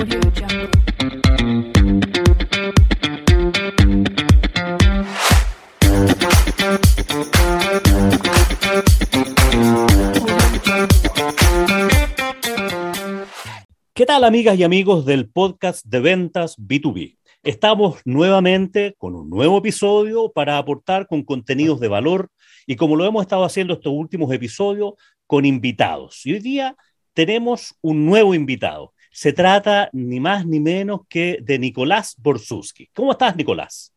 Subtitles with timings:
[0.00, 0.06] ¿Qué
[14.06, 17.18] tal amigas y amigos del podcast de ventas B2B?
[17.42, 22.30] Estamos nuevamente con un nuevo episodio para aportar con contenidos de valor
[22.66, 24.94] y como lo hemos estado haciendo estos últimos episodios,
[25.26, 26.24] con invitados.
[26.24, 26.74] Y hoy día
[27.12, 28.94] tenemos un nuevo invitado.
[29.10, 32.88] Se trata ni más ni menos que de Nicolás Borsuski.
[32.94, 33.92] ¿Cómo estás, Nicolás?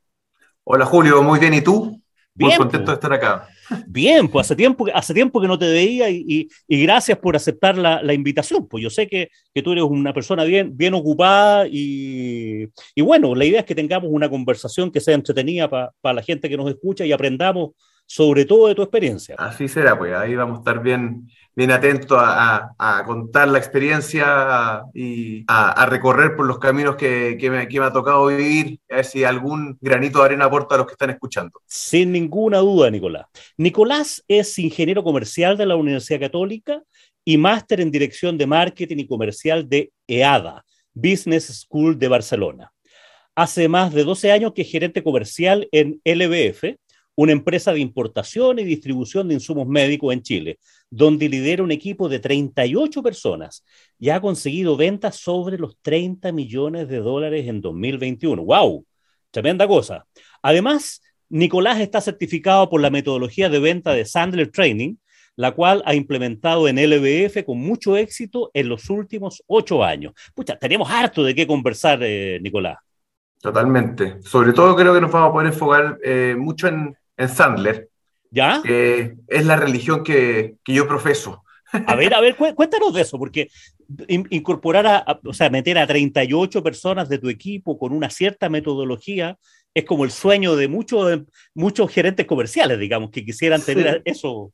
[0.64, 1.54] Hola Julio, muy bien.
[1.54, 2.00] ¿Y tú?
[2.36, 2.88] Muy Bien, contento pues.
[2.88, 3.48] de estar acá.
[3.86, 7.36] Bien, pues hace tiempo, hace tiempo que no te veía y, y- y gracias por
[7.36, 8.68] aceptar la, la invitación.
[8.68, 13.36] Pues yo sé que, que tú eres una persona bien, bien ocupada y, y bueno,
[13.36, 16.70] la idea es que tengamos una conversación que sea entretenida para la gente que nos
[16.72, 17.72] escucha y aprendamos
[18.16, 19.34] sobre todo de tu experiencia.
[19.40, 23.58] Así será, pues ahí vamos a estar bien, bien atentos a, a- a contar la
[23.58, 28.28] experiencia y a, a recorrer por los caminos que, que me, que me ha tocado
[28.28, 31.60] vivir, a ver si algún granito de arena aporta a los que están escuchando.
[31.66, 33.26] Sin ninguna duda, Nicolás.
[33.58, 36.84] Nicolás es ingeniero comercial de la Universidad Católica
[37.26, 42.72] y máster en dirección de marketing y comercial de EADA, Business School de Barcelona.
[43.36, 46.76] Hace más de 12 años que es gerente comercial en LBF,
[47.16, 52.10] una empresa de importación y distribución de insumos médicos en Chile, donde lidera un equipo
[52.10, 53.64] de 38 personas
[54.00, 58.44] y ha conseguido ventas sobre los 30 millones de dólares en 2021.
[58.44, 58.86] ¡Wow!
[59.32, 60.06] Tremenda cosa.
[60.42, 64.96] Además, Nicolás está certificado por la metodología de venta de Sandler Training,
[65.36, 70.14] la cual ha implementado en LBF con mucho éxito en los últimos ocho años.
[70.36, 72.78] Pucha, tenemos harto de qué conversar, eh, Nicolás.
[73.42, 74.22] Totalmente.
[74.22, 77.90] Sobre todo creo que nos vamos a poder enfocar eh, mucho en, en Sandler,
[78.32, 78.62] ¿Ya?
[78.64, 81.44] que es la religión que, que yo profeso.
[81.88, 83.50] A ver, a ver, cué- cuéntanos de eso, porque
[84.08, 88.10] in- incorporar a, a- o sea, meter a 38 personas de tu equipo con una
[88.12, 89.38] cierta metodología
[89.74, 91.22] es como el sueño de muchos,
[91.56, 93.74] muchos gerentes comerciales, digamos, que quisieran Sí.
[93.74, 94.52] tener eso.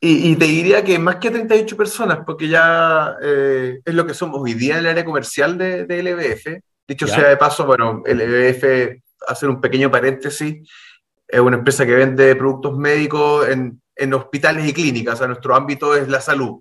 [0.00, 4.14] Y, y te diría que más que 38 personas, porque ya eh, es lo que
[4.14, 6.62] somos hoy día en el área comercial de, de LBF.
[6.86, 7.14] Dicho Ya.
[7.16, 10.68] sea de paso, bueno, LBF, hacer un pequeño paréntesis,
[11.30, 15.54] es una empresa que vende productos médicos en, en hospitales y clínicas, o sea, nuestro
[15.54, 16.60] ámbito es la salud.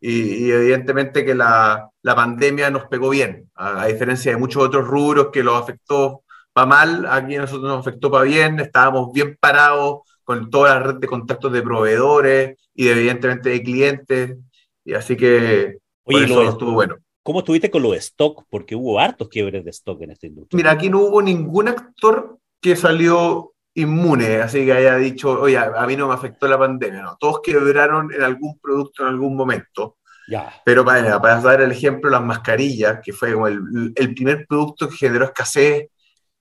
[0.00, 4.62] Y, y evidentemente que la, la pandemia nos pegó bien, a, a diferencia de muchos
[4.62, 6.22] otros rubros que los afectó
[6.52, 10.80] para mal, aquí a nosotros nos afectó para bien, estábamos bien parados con toda la
[10.80, 14.36] red de contactos de proveedores y de, evidentemente de clientes,
[14.84, 16.96] y así que por Oye, eso lo- estuvo bueno.
[17.22, 18.44] ¿cómo estuviste con los stock?
[18.48, 20.56] Porque hubo hartos quiebres de stock en esta industria.
[20.56, 25.86] Mira, aquí no hubo ningún actor que salió inmune, así que haya dicho, oye, a
[25.86, 29.98] mí no me afectó la pandemia, no, todos quebraron en algún producto en algún momento.
[30.28, 30.52] Ya.
[30.64, 34.88] Pero para, para dar el ejemplo, las mascarillas, que fue como el, el primer producto
[34.88, 35.88] que generó escasez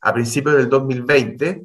[0.02, 1.64] a principios del 2020,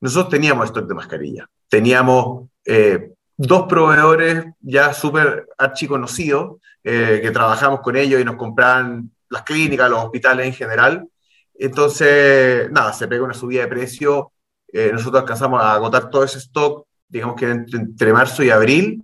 [0.00, 1.46] nosotros teníamos stock de mascarillas.
[1.68, 9.10] Teníamos eh, dos proveedores ya súper archiconocidos, eh, que trabajamos con ellos y nos compraban
[9.28, 11.08] las clínicas, los hospitales en general.
[11.54, 14.32] Entonces, nada, se pega una subida de precio.
[14.72, 19.02] Eh, nosotros alcanzamos a agotar todo ese stock, digamos que entre, entre marzo y abril,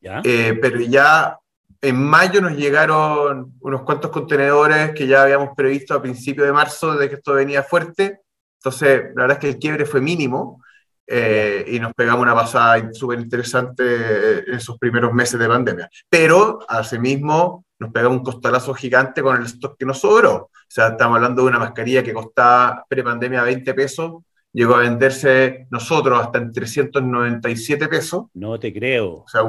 [0.00, 0.20] ¿Ya?
[0.24, 1.38] eh, pero ya
[1.80, 6.96] en mayo nos llegaron unos cuantos contenedores que ya habíamos previsto a principios de marzo
[6.96, 8.20] de que esto venía fuerte.
[8.58, 10.62] Entonces, la verdad es que el quiebre fue mínimo
[11.06, 15.88] eh, y nos pegamos una pasada súper interesante en esos primeros meses de pandemia.
[16.08, 20.34] Pero, asimismo, nos pegamos un costalazo gigante con el stock que nos sobró.
[20.34, 24.22] O sea, estamos hablando de una mascarilla que costaba pre-pandemia 20 pesos,
[24.58, 29.24] llegó a venderse nosotros hasta en 397 pesos No te creo.
[29.24, 29.42] o sea,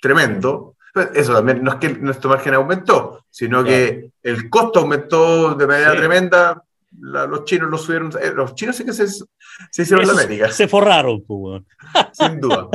[0.00, 0.74] tremendo.
[1.14, 5.92] Eso también no es que nuestro margen aumentó, sino que el costo aumentó de manera
[5.92, 5.98] Sí.
[5.98, 6.62] tremenda.
[6.98, 9.26] La- los chinos lo subieron, eh, los chinos sí que se, se
[9.82, 11.62] hicieron la Esos América, Se forraron, pues,
[12.12, 12.68] sin duda.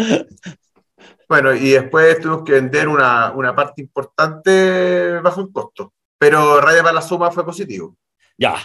[1.28, 6.82] Bueno, y después tuvimos que vender una, una parte importante bajo el costo, pero raya
[6.84, 7.96] para la suma fue positivo.
[8.38, 8.56] Ya.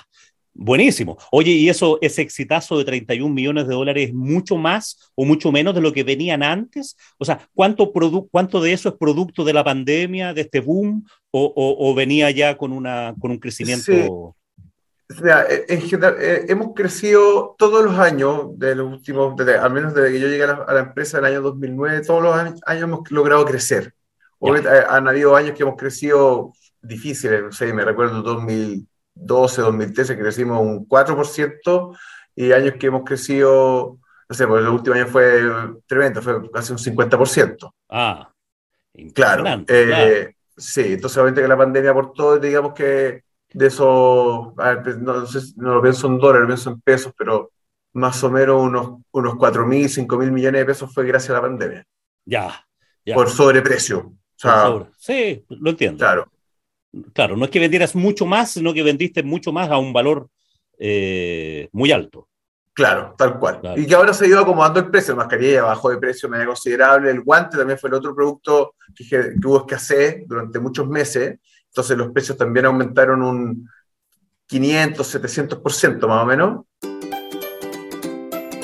[0.59, 1.19] Buenísimo.
[1.31, 5.53] Oye, ¿y eso, ese exitazo de 31 millones de dólares es mucho más o mucho
[5.53, 6.97] menos de lo que venían antes?
[7.19, 7.93] O sea, ¿cuánto,
[8.31, 12.31] cuánto de eso es producto de la pandemia, de este boom, o, o- o venía
[12.31, 13.85] ya con, una, con un crecimiento?
[13.85, 14.09] Sí.
[14.09, 14.35] O
[15.23, 19.73] sea, eh, en general, eh, hemos crecido todos los años, de los últimos, desde- al
[19.73, 22.23] menos desde que yo llegué a la, a la empresa en el año 2009, todos
[22.23, 23.93] los años, años hemos logrado crecer.
[24.39, 28.23] Obviamente, han habido años que hemos crecido difíciles, no sé, me recuerdo
[29.17, 31.99] 2012, 2013, crecimos un 4%,
[32.35, 33.99] y años que hemos crecido,
[34.29, 35.41] no sé, pues el último año fue
[35.87, 37.73] tremendo, fue casi un 50%.
[37.89, 38.31] Ah,
[39.15, 40.07] Claro, impresionante, claro.
[40.11, 43.23] eh, sí, entonces obviamente que la pandemia aportó, digamos que
[43.53, 47.51] de esos, pues, no, sé, no lo pienso en dólares, lo pienso en pesos, pero
[47.93, 51.35] más o menos unos, unos 4 mil, 5 mil millones de pesos fue gracias a
[51.35, 51.85] la pandemia.
[52.25, 52.65] Ya,
[53.05, 53.15] ya.
[53.15, 53.99] Por sobreprecio.
[53.99, 55.99] O sea, Sí, lo entiendo.
[55.99, 56.31] Claro.
[57.13, 60.29] Claro, no es que vendieras mucho más, sino que vendiste mucho más a un valor
[60.79, 62.29] eh, muy alto.
[62.73, 63.61] Claro, tal cual.
[63.77, 65.15] Y que ahora se ha ido acomodando el precio.
[65.15, 67.11] La mascarilla bajó de precio medio considerable.
[67.11, 71.39] El guante también fue el otro producto que, que hubo escasez durante muchos meses.
[71.69, 73.69] Entonces los precios también aumentaron un
[74.47, 76.67] 500, 700% más o menos.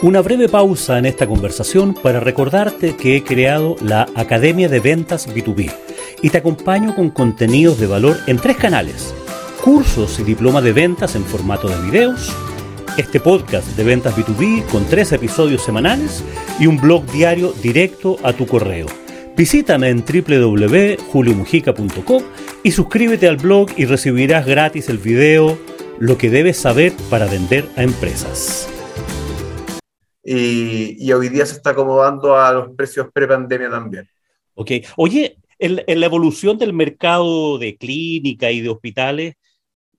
[0.03, 5.27] Una breve pausa en esta conversación para recordarte que he creado la Academia de Ventas
[5.27, 5.92] B2B
[6.23, 9.15] y te acompaño con contenidos de valor en tres canales.
[9.63, 12.35] Cursos y diploma de ventas en formato de videos,
[12.97, 16.25] este podcast de ventas B2B con tres episodios semanales
[16.59, 18.87] y un blog diario directo a tu correo.
[19.37, 22.23] Visítame en www.juliomujica.com
[22.63, 25.59] y suscríbete al blog y recibirás gratis el video
[25.99, 28.69] Lo que debes saber para vender a empresas.
[30.25, 34.09] Y, hoy día se está acomodando a los precios pre-pandemia también.
[34.55, 34.71] Ok.
[34.97, 39.35] Oye, en, la evolución del mercado de clínica y de hospitales,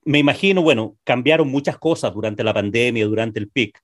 [0.04, 3.80] me imagino, bueno, cambiaron muchas cosas durante la pandemia, durante el PIC.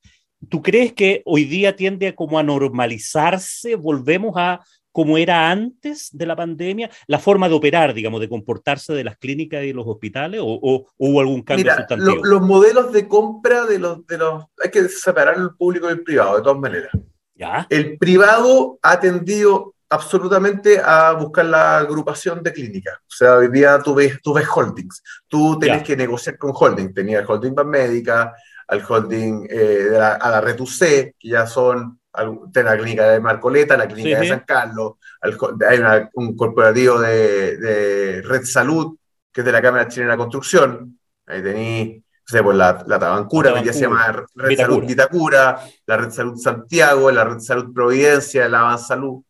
[0.49, 3.77] ¿Tú crees que hoy día tiende como a normalizarse?
[3.77, 4.61] ¿Volvemos a
[4.93, 6.91] como era antes de la pandemia?
[7.07, 10.41] ¿La forma de operar, digamos, de comportarse de las clínicas y los hospitales?
[10.43, 12.25] ¿O, hubo algún cambio Mira, sustantivo?
[12.25, 14.45] los modelos de compra de los, de los...
[14.63, 16.91] Hay que separar el público del privado, de todas maneras.
[17.35, 17.67] ¿Ya?
[17.71, 22.97] El privado ha tendido absolutamente a buscar la agrupación de clínicas.
[22.99, 25.03] O sea, hoy día tú ves, tú ves holdings.
[25.29, 26.95] Tú tienes que negociar con holding.
[26.95, 28.33] Tenía el holding Médica,
[28.69, 30.79] al holding eh, de la, a la Red UC,
[31.19, 32.01] que ya son
[32.47, 38.45] de la clínica de Marcoleta, la clínica de San Carlos, hay un corporativo de, Red
[38.45, 38.97] Salud,
[39.33, 40.99] que es de la Cámara Chilena de Construcción.
[41.27, 46.11] Ahí tenéis pues la, la Tabancura, que ya se llama Red Salud Vitacura, la Red
[46.11, 49.23] Salud Santiago, la Red Salud Providencia, la Avansalud.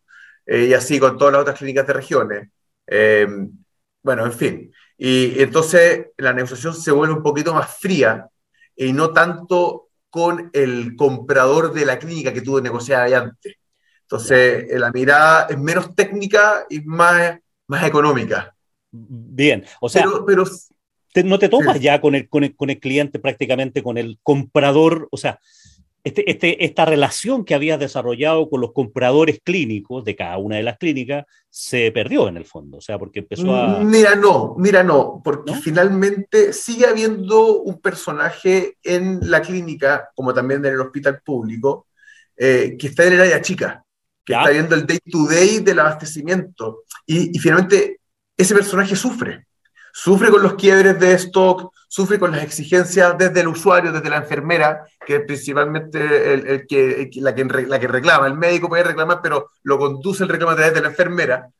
[0.50, 2.48] Eh, y así con todas las otras clínicas de regiones.
[2.84, 3.24] Eh,
[4.02, 4.72] bueno, en fin.
[4.98, 8.26] Y, entonces la negociación se vuelve un poquito más fría
[8.74, 13.54] y no tanto con el comprador de la clínica que tuvo negociada antes.
[14.02, 17.38] Entonces, eh, la mirada es menos técnica y más,
[17.68, 18.52] más económica.
[18.90, 20.44] Bien, o sea, pero,
[21.24, 25.06] no te tomas ya con el, con el, con, el, cliente prácticamente, con el comprador,
[25.12, 25.38] o sea,
[26.02, 30.62] este, este, esta relación que habías desarrollado con los compradores clínicos de cada una de
[30.62, 33.80] las clínicas se perdió en el fondo, o sea, porque empezó a...
[33.80, 40.64] Mira, no, mira, no, porque finalmente sigue habiendo un personaje en la clínica, como también
[40.64, 41.88] en el hospital público,
[42.36, 43.84] eh, que está en el área chica,
[44.24, 48.00] que está viendo el day-to-day del abastecimiento, y, y finalmente
[48.36, 49.46] ese personaje sufre,
[49.92, 54.18] sufre con los quiebres de stock, sufre con las exigencias desde el usuario, desde la
[54.18, 55.98] enfermera, que es principalmente
[56.34, 58.28] el, que, la, que, la que reclama.
[58.28, 61.50] El médico puede reclamar, pero lo conduce el reclamo a través de la enfermera.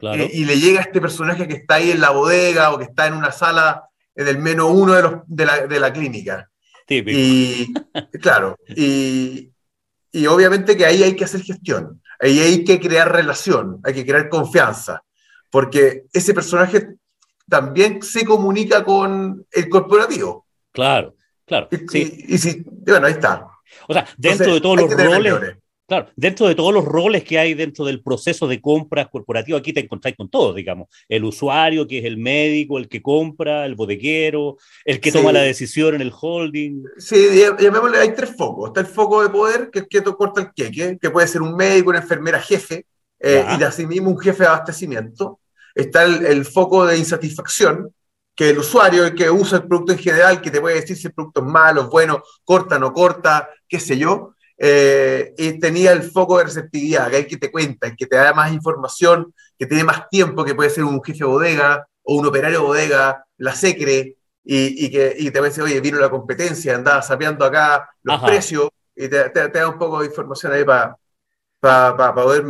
[0.00, 2.84] Eh, y le llega a este personaje que está ahí en la bodega o que
[2.84, 3.82] está en una sala
[4.14, 6.48] del menos uno de, los, de, la, de la clínica.
[6.86, 7.18] Típico.
[7.18, 7.74] Y
[8.22, 9.50] claro, y,
[10.12, 14.06] y obviamente que ahí hay que hacer gestión, ahí hay que crear relación, hay que
[14.06, 15.02] crear confianza,
[15.50, 16.94] porque ese personaje
[17.50, 20.46] también se comunica con el corporativo.
[20.72, 21.14] Claro,
[21.44, 21.68] claro.
[21.70, 23.46] Y, si, bueno, ahí está.
[23.88, 25.56] O sea, dentro de todos los roles.
[25.86, 29.72] Claro, dentro de todos los roles que hay dentro del proceso de compras corporativo, aquí
[29.72, 30.86] te encontráis con todo, digamos.
[31.08, 35.40] El usuario, que es el médico, el que compra, el bodeguero, el que toma la
[35.40, 36.84] decisión en el holding.
[36.96, 37.16] Sí,
[37.58, 38.68] llamémosle, hay tres focos.
[38.68, 41.56] Está el foco de poder, que es que corta el queque, que puede ser un
[41.56, 42.86] médico, una enfermera jefe,
[43.18, 45.40] eh, y de asimismo un jefe de abastecimiento
[45.80, 47.94] está el, foco de insatisfacción,
[48.34, 51.08] que el usuario, el que usa el producto en general, que te puede decir si
[51.08, 56.02] el producto es malo, bueno, corta, no corta, qué sé yo, eh, y tenía el
[56.02, 59.66] foco de receptividad, que hay que te cuenta, el que te da más información, que
[59.66, 63.24] tiene más tiempo, que puede ser un jefe de bodega o un operario de bodega,
[63.38, 67.88] la secre, y, que y te puede decir, oye, vino la competencia, andaba sapeando acá
[68.02, 70.96] los precios, y te, te, da un poco de información ahí para
[71.60, 72.44] para poder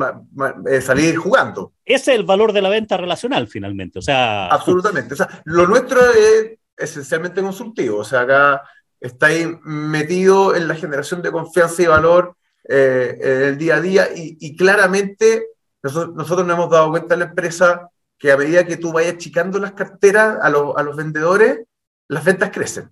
[0.70, 1.72] eh, salir jugando.
[1.84, 3.98] Ese es el valor de la venta relacional, finalmente.
[3.98, 4.46] O sea...
[4.46, 5.14] Absolutamente.
[5.14, 7.98] O sea, lo nuestro es esencialmente consultivo.
[7.98, 8.62] O sea, acá
[9.00, 12.36] estáis metido en la generación de confianza y valor
[12.68, 15.46] eh, en el día a día y, claramente
[15.82, 17.88] nosotros, nosotros, nos hemos dado cuenta en la empresa
[18.18, 21.60] que a medida que tú vayas achicando las carteras a, a los vendedores,
[22.06, 22.90] las ventas crecen.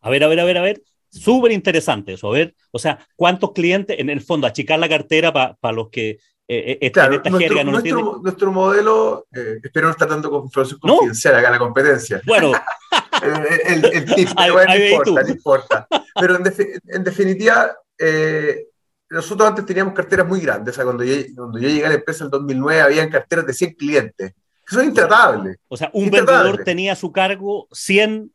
[0.00, 0.82] A ver, a ver, a ver, a ver.
[1.10, 5.32] Súper interesante eso, a ver, o sea, cuántos clientes, en el fondo, achicar la cartera
[5.32, 6.18] para los que
[6.50, 10.80] eh, eh claro, esta nuestro, no nuestro, nuestro, modelo, eh, espero no estar dando información
[10.80, 12.22] confidencial acá en la competencia.
[12.24, 12.52] Bueno,
[13.22, 15.88] el, el, tip, no importa, no importa.
[16.18, 18.66] Pero en, definitiva, eh,
[19.10, 20.72] nosotros antes teníamos carteras muy grandes.
[20.72, 23.52] O sea, cuando yo, cuando yo llegué a la empresa en 2009, habían carteras de
[23.52, 24.32] 100 clientes.
[24.66, 25.58] Que son intratables.
[25.68, 28.32] O sea, un vendedor tenía a su cargo 100,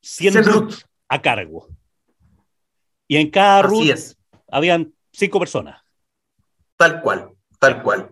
[0.00, 0.68] 100, 100
[1.10, 1.68] a cargo.
[3.10, 3.90] Y en cada root
[4.52, 5.82] habían cinco personas.
[6.76, 8.08] Tal cual, tal cual.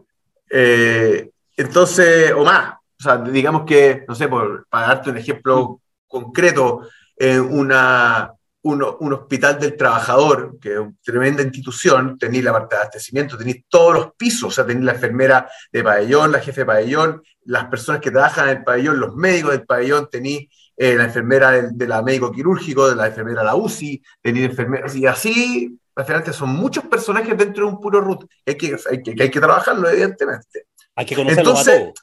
[0.51, 2.75] Eh, entonces, o más.
[2.99, 9.13] O sea, digamos que, no sé, por, para darte un ejemplo concreto, en una, un,
[9.13, 13.95] hospital del trabajador, que es una tremenda institución, tenéis la parte de abastecimiento, tenéis todos
[13.95, 18.01] los pisos, o sea, tenéis la enfermera de pabellón, la jefe de pabellón, las personas
[18.01, 20.49] que trabajan en el pabellón, los médicos del pabellón, tenéis
[20.81, 24.95] eh, la enfermera de, la médico quirúrgico, de la enfermera de la UCI, tenéis enfermeras,
[24.95, 29.21] y así, finalmente son muchos personajes dentro de un puro root, hay que, hay que,
[29.21, 30.67] hay que trabajarlo, evidentemente.
[30.95, 31.95] Hay que conocerlo a todos.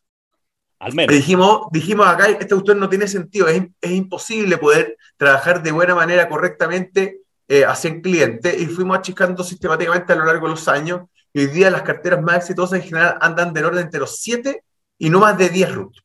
[0.79, 1.15] Al menos.
[1.15, 5.95] Dijimos, dijimos acá, este autor no tiene sentido, es, es imposible poder trabajar de buena
[5.95, 10.67] manera, correctamente, eh, hacia el cliente, y fuimos achicando sistemáticamente a lo largo de los
[10.67, 14.19] años, y hoy día las carteras más exitosas en general andan del orden entre los
[14.19, 14.63] 7
[14.97, 16.04] y no más de 10 root.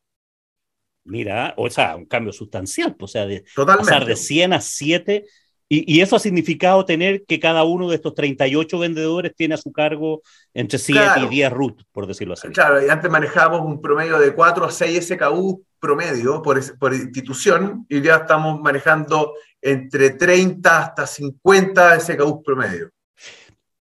[1.11, 5.25] Mira, o sea, un cambio sustancial, pues, o sea, de pasar de 100 a 7
[5.73, 9.71] y, eso ha significado tener que cada uno de estos 38 vendedores tiene a su
[9.71, 10.21] cargo
[10.52, 12.49] entre 7 y 10 root, por decirlo así.
[12.49, 17.87] Claro, y antes manejábamos un promedio de 4 a 6 SKU promedio por, por institución
[17.88, 22.90] y ya estamos manejando entre 30 hasta 50 SKU promedio.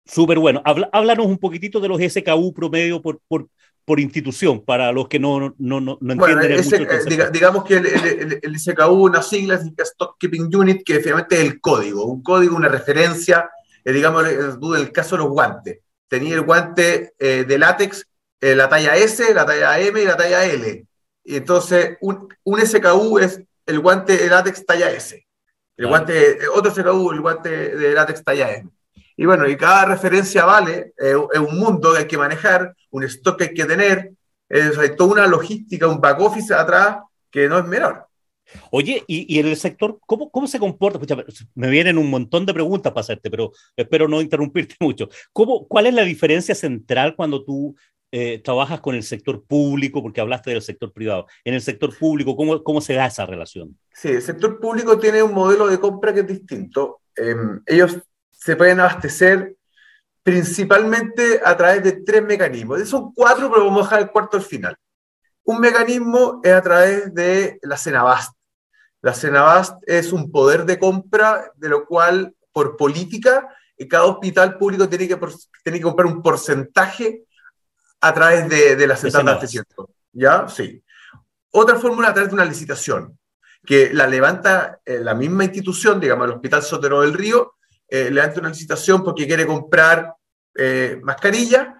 [0.04, 0.62] Súper bueno.
[0.64, 3.48] háblanos un poquitito de los SKU promedio por, por,
[3.86, 7.86] por institución, para los que no, no, no, no entienden mucho eh, Digamos que el,
[7.86, 12.04] el, el, SKU, una sigla, es el Stock Keeping Unit, que efectivamente es el código,
[12.04, 13.48] un código, una referencia,
[13.84, 15.78] eh, digamos, en el caso de los guantes.
[16.08, 18.04] Tenía el guante eh, de látex,
[18.40, 20.84] la talla S, la talla M y la talla L.
[21.22, 25.24] Y entonces, un, un SKU es el guante de látex talla S.
[25.76, 28.68] El guante, otro SKU, el guante de látex talla M.
[29.16, 33.36] Y bueno, y cada referencia vale, es un mundo que hay que manejar, un stock
[33.36, 34.12] que hay que tener,
[34.48, 36.98] es, hay toda una logística, un back office atrás
[37.30, 38.06] que no es menor.
[38.70, 41.00] Oye, y, en el sector, ¿cómo, cómo se comporta?
[41.54, 45.08] me vienen un montón de preguntas para hacerte, pero espero no interrumpirte mucho.
[45.32, 47.74] ¿Cómo, ¿Cuál es la diferencia central cuando tú
[48.12, 51.26] eh, trabajas con el sector público, porque hablaste del sector privado?
[51.44, 53.76] En el sector público, ¿cómo, cómo se da esa relación?
[53.92, 57.00] Sí, el sector público tiene un modelo de compra que es distinto.
[57.16, 57.98] Em, ellos
[58.30, 59.56] se pueden abastecer
[60.26, 62.88] principalmente a través de tres mecanismos.
[62.88, 64.76] Son cuatro, pero vamos a dejar el cuarto al final.
[65.44, 68.36] Un mecanismo es a través de la Cenabast.
[69.02, 73.48] La Cenabast es un poder de compra de lo cual, por política,
[73.88, 75.16] cada hospital público tiene que,
[75.62, 77.22] tiene que comprar un porcentaje
[78.00, 79.90] a través de, de la abastecimiento.
[80.10, 80.48] ¿Ya?
[80.48, 80.82] Sí.
[81.52, 83.16] Otra fórmula a través de una licitación,
[83.64, 87.54] que la levanta eh, la misma institución, digamos, el Hospital Sotero del Río,
[87.88, 90.15] eh, levanta una licitación porque quiere comprar
[90.58, 91.76] eh, mascarilla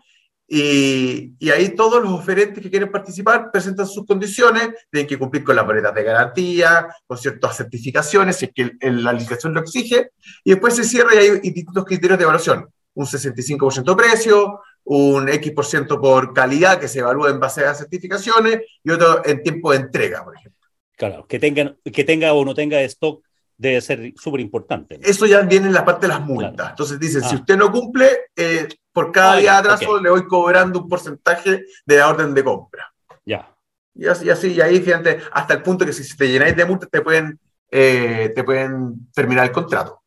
[0.48, 5.42] y, y, ahí todos los oferentes que quieren participar presentan sus condiciones, tienen que cumplir
[5.42, 10.10] con las boletas de garantía, con ciertas certificaciones, si es que la licitación lo exige,
[10.44, 16.00] y después se cierra y hay distintos criterios de evaluación, un 65% precio, un X%
[16.00, 19.78] por calidad que se evalúa en base a las certificaciones y otro en tiempo de
[19.78, 20.60] entrega, por ejemplo.
[20.96, 23.25] Claro, que, tengan, que tenga o no tenga stock
[23.58, 24.98] debe ser súper importante.
[25.02, 26.70] Eso ya viene en la parte de las multas.
[26.70, 27.38] Entonces dicen, si ah.
[27.38, 31.64] usted no cumple, eh, por cada ah, día de atraso le voy cobrando un porcentaje
[31.84, 32.92] de la orden de compra.
[33.24, 33.54] Ya.
[33.94, 36.64] Y así, y así, y ahí, fíjate, hasta el punto que si te llenáis de
[36.66, 37.38] multas te pueden,
[37.70, 40.02] eh, te pueden terminar el contrato.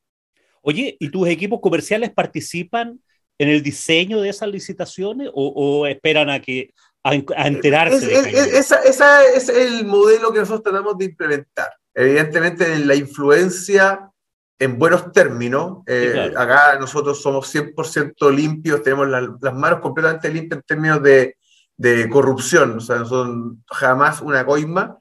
[0.62, 3.02] Oye, ¿y tus equipos comerciales participan
[3.40, 7.16] en el diseño de esas licitaciones o, esperan a que a,
[7.48, 8.14] enterarse?
[8.14, 14.10] Es, ese es el modelo que nosotros tratamos de implementar evidentemente la influencia
[14.60, 15.80] en buenos términos.
[15.88, 21.38] Eh, acá nosotros somos 100% limpios, tenemos las manos completamente limpias en términos de,
[21.78, 24.98] de, corrupción, o sea, no son jamás una coima.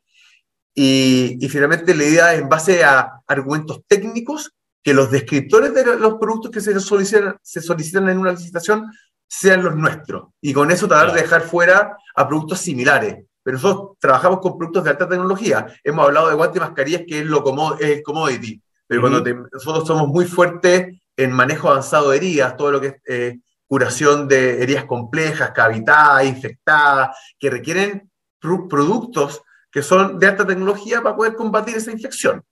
[0.75, 5.97] Y, y, finalmente la idea es en base a argumentos técnicos que los descriptores de
[5.97, 8.87] los productos que se solicitan, se solicitan en una licitación
[9.29, 10.29] sean los nuestros.
[10.41, 14.85] Y con eso tratar de dejar fuera a productos similares pero nosotros trabajamos con productos
[14.85, 15.67] de alta tecnología.
[15.83, 17.43] Hemos hablado de guantes y mascarillas, que es, lo
[17.81, 22.79] el commodity, pero cuando nosotros somos muy fuertes en manejo avanzado de heridas, todo lo
[22.79, 29.41] que es eh, curación de heridas complejas, cavitadas, infectadas, que requieren productos
[29.73, 32.45] que son de alta tecnología para poder combatir esa infección.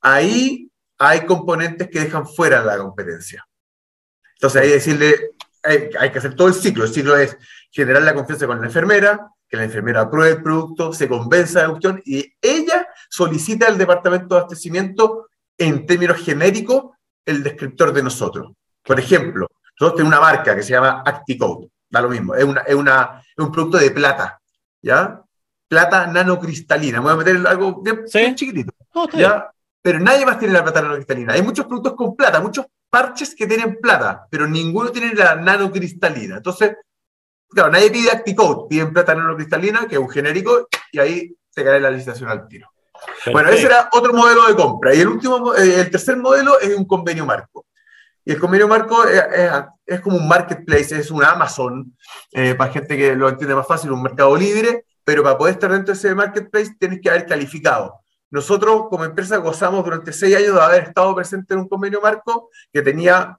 [0.00, 3.44] Ahí hay componentes que dejan fuera la competencia.
[4.34, 5.32] Entonces, ahí decirle,
[5.64, 6.84] hay, hay, que hacer todo el ciclo.
[6.84, 7.36] El ciclo es
[7.72, 11.66] generar la confianza con la enfermera, que la enfermera apruebe el producto, se convenza de
[11.66, 18.02] la cuestión y ella solicita al departamento de abastecimiento en términos genéricos el descriptor de
[18.02, 18.52] nosotros.
[18.82, 19.48] Por ejemplo,
[19.78, 23.22] nosotros tenemos una marca que se llama Acticode, da lo mismo, es, una, es, una,
[23.36, 24.40] es un producto de plata,
[24.82, 25.22] ¿ya?
[25.68, 28.72] Plata nanocristalina, voy a meter algo bien, chiquitito,
[29.12, 29.50] ¿ya?
[29.82, 31.34] Pero nadie más tiene la plata nanocristalina.
[31.34, 36.38] Hay muchos productos con plata, muchos parches que tienen plata, pero ninguno tiene la nanocristalina.
[36.38, 36.76] Entonces,
[37.48, 41.80] claro, nadie pide Acticode, piden plata nanocristalina, que es un genérico, y ahí se cae
[41.80, 42.70] la licitación al tiro.
[43.32, 44.94] Bueno, ese era otro modelo de compra.
[44.94, 47.66] Y el último, eh, el tercer modelo es un convenio marco.
[48.24, 51.96] Y el convenio marco es, como un marketplace, es un Amazon,
[52.32, 55.70] eh, para gente que lo entiende más fácil, un mercado libre, pero para poder estar
[55.70, 58.00] dentro de ese marketplace tienes que haber calificado.
[58.30, 62.50] Nosotros como empresa gozamos durante seis años de haber estado presente en un convenio marco
[62.72, 63.38] que tenía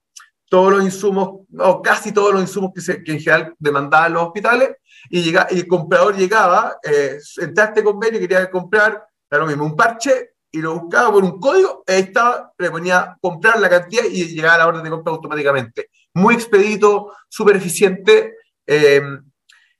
[0.50, 4.24] todos los insumos, o casi todos los insumos que, se, que en general demandaban los
[4.24, 4.78] hospitales,
[5.10, 9.66] y, llega, y el comprador llegaba, eh, entraste convenio y quería comprar era lo mismo,
[9.66, 14.06] un parche y lo buscaba por un código, ahí estaba, le ponía comprar la cantidad
[14.06, 15.90] y llegaba a la orden de compra automáticamente.
[16.14, 19.02] Muy expedito, súper eficiente, eh,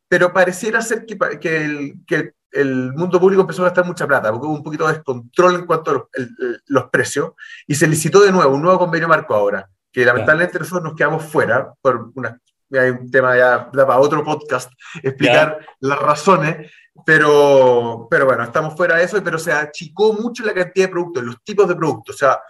[0.08, 4.32] pero pareciera ser que, que, el, que, el, mundo público empezó a gastar mucha plata,
[4.32, 6.04] porque hubo un poquito de descontrol en cuanto a los,
[6.68, 7.32] los precios,
[7.66, 11.24] y se licitó de nuevo un nuevo convenio marco ahora, que lamentablemente nosotros nos quedamos
[11.24, 12.40] fuera por una
[12.74, 16.70] hay un tema ya para otro podcast, explicar las razones,
[17.06, 21.24] pero, pero bueno, estamos fuera de eso, pero se achicó mucho la cantidad de productos,
[21.24, 22.16] los tipos de productos.
[22.16, 22.42] O sea,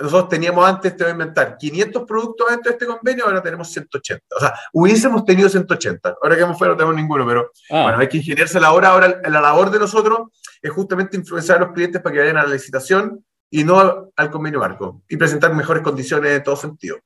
[0.00, 3.68] nosotros teníamos antes, te voy a inventar, 500 productos dentro de este convenio, ahora tenemos
[3.68, 4.24] 180.
[4.36, 6.16] O sea, hubiésemos tenido 180.
[6.22, 7.82] Ahora que hemos fuera no tenemos ninguno, pero ah.
[7.84, 8.90] bueno, hay que ingeniarse la hora.
[8.90, 10.28] Ahora la labor de nosotros
[10.60, 14.30] es justamente influenciar a los clientes para que vayan a la licitación y no al
[14.30, 16.98] convenio marco y presentar mejores condiciones en todo sentido.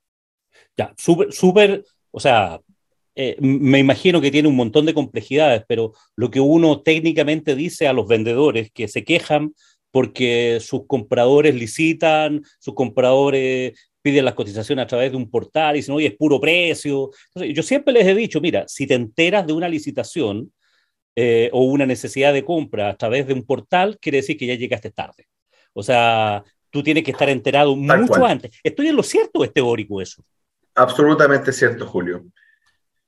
[0.77, 2.61] Ya, súper, súper, o sea,
[3.15, 7.87] eh, me imagino que tiene un montón de complejidades, pero lo que uno técnicamente dice
[7.87, 9.55] a los vendedores que se quejan
[9.91, 15.79] porque sus compradores licitan, sus compradores piden las cotizaciones a través de un portal y
[15.79, 17.11] dicen, oye, es puro precio.
[17.35, 20.53] yo siempre les he dicho, mira, si te enteras de una licitación
[21.15, 24.55] eh, o una necesidad de compra a través de un portal, quiere decir que ya
[24.55, 25.29] llegaste tarde.
[25.73, 28.59] O sea, tú tienes que estar enterado mucho antes.
[28.63, 30.25] ¿Estoy en lo cierto o es teórico eso?
[30.75, 32.25] Absolutamente cierto, Julio.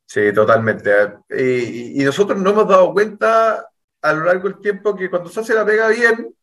[0.07, 0.93] Sí, totalmente.
[1.31, 3.67] Y, nosotros no hemos dado cuenta
[4.03, 6.35] a lo largo del tiempo que cuando se hace la pega bien,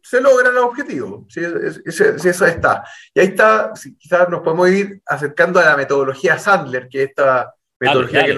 [0.00, 1.26] se logran los objetivos.
[1.28, 1.42] Sí,
[1.84, 2.84] eso está.
[3.12, 7.52] Y ahí está, quizás nos podemos ir acercando a la metodología Sandler, que es esta
[7.80, 8.34] metodología Que,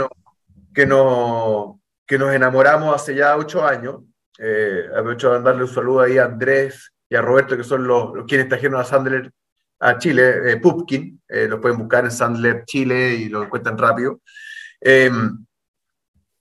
[0.86, 1.76] nos,
[2.06, 3.96] que, nos, enamoramos hace ya ocho años.
[4.38, 8.14] Eh, aprovecho de darle un saludo ahí a Andrés y a Roberto, que son los,
[8.14, 9.32] los quienes trajeron a Sandler
[9.80, 14.20] a Chile, eh, Pupkin, eh, lo pueden buscar en Sandler Chile y lo encuentran rápido.
[14.80, 15.44] Em,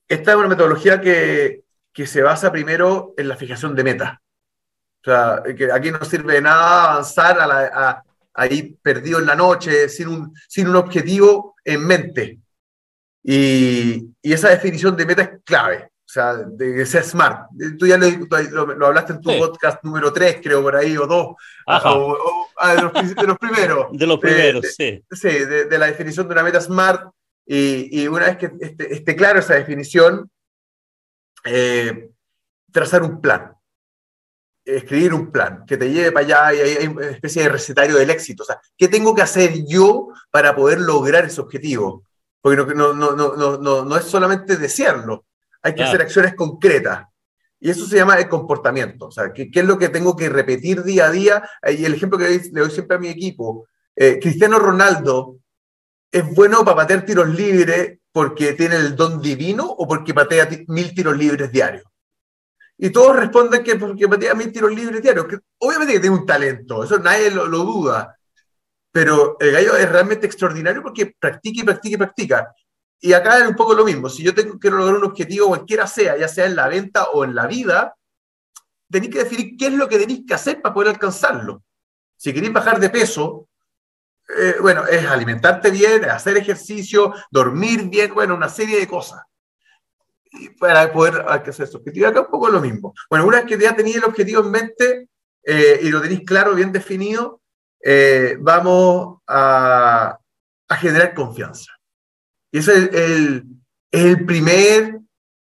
[0.08, 4.18] esta es una metodología que, que, se basa primero en la fijación de metas.
[5.02, 8.04] O sea, que aquí no sirve de nada avanzar a,
[8.34, 12.40] ahí perdido en la noche, sin un, sin un objetivo en mente.
[13.24, 15.89] Y, y esa definición de meta es clave.
[16.10, 17.52] O sea, de que sea smart.
[17.78, 21.36] Tú ya lo, hablaste en tu podcast número 3, creo, por ahí, o 2.
[21.68, 23.86] Ah, de, los, primeros.
[23.92, 25.06] De los primeros, sí.
[25.12, 27.14] Sí, de, la definición de una meta smart.
[27.46, 28.52] Y, una vez que
[28.90, 30.32] esté, claro esa definición,
[31.46, 32.10] eh,
[32.72, 33.54] trazar un plan.
[34.66, 38.10] Escribir un plan que te lleve para allá y hay una especie de recetario del
[38.10, 38.42] éxito.
[38.42, 42.04] O sea, ¿qué tengo que hacer yo para poder lograr ese objetivo?
[42.42, 45.28] Porque no, no, no, no, no es solamente desearlo,
[45.62, 47.06] hay que hacer acciones concretas.
[47.60, 49.08] Y eso se llama el comportamiento.
[49.08, 51.50] O sea, ¿qué, es lo que tengo que repetir día a día?
[51.78, 55.40] Y el ejemplo que le doy siempre a mi equipo, eh, Cristiano Ronaldo
[56.12, 60.94] es bueno para patear tiros libres porque tiene el don divino o porque patea mil
[60.96, 61.84] tiros libres diarios.
[62.78, 65.28] Y todos responden que porque patea mil tiros libres diarios.
[65.28, 68.18] Que obviamente que tiene un talento, eso nadie lo, lo duda.
[68.92, 72.56] Pero el gallo es realmente extraordinario porque practica y practica y practica.
[73.02, 74.10] Y acá es un poco lo mismo.
[74.10, 77.24] Si yo tengo, quiero lograr un objetivo, cualquiera sea, ya sea en la venta o
[77.24, 77.96] en la vida,
[78.90, 81.64] tenéis que definir qué es lo que tenéis que hacer para poder alcanzarlo.
[82.18, 83.48] Si queréis bajar de peso,
[84.38, 89.22] eh, bueno, es alimentarte bien, hacer ejercicio, dormir bien, bueno, una serie de cosas.
[90.60, 92.08] Para poder alcanzar ese objetivo.
[92.08, 92.94] Acá un poco lo mismo.
[93.10, 95.10] Bueno, una vez que ya tenéis el objetivo en mente
[95.44, 97.42] eh, y lo tenéis claro, bien definido,
[97.82, 100.20] eh, vamos a
[100.78, 101.79] generar confianza.
[102.52, 103.46] Y ese es el,
[103.92, 105.00] el primer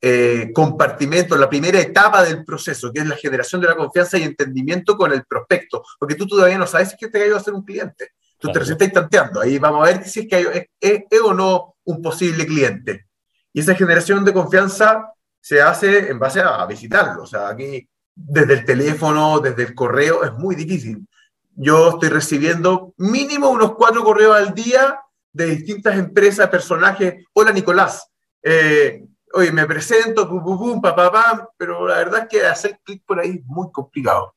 [0.06, 4.24] eh, compartimento, la primera etapa del proceso, que es la generación de la confianza y
[4.24, 7.40] entendimiento con el prospecto, porque tú todavía no sabes si es que te gallo va
[7.40, 8.10] a ser un cliente.
[8.38, 11.76] Tú te recién estás tanteando, ahí vamos a ver si es que es, o no
[11.86, 13.06] un posible cliente.
[13.54, 17.24] Y esa generación de confianza se hace en base a, visitarlo.
[17.24, 21.08] O sea, aquí desde el teléfono, desde el correo, es muy difícil.
[21.56, 25.00] Yo estoy recibiendo mínimo unos cuatro correos al día
[25.34, 27.26] de distintas empresas, personajes.
[27.34, 28.08] Hola Nicolás,
[28.42, 32.46] eh, oye, me presento, pum, pum, pum, pa, pa, pa, pero la verdad es que
[32.46, 34.34] hacer clic por ahí es muy complicado.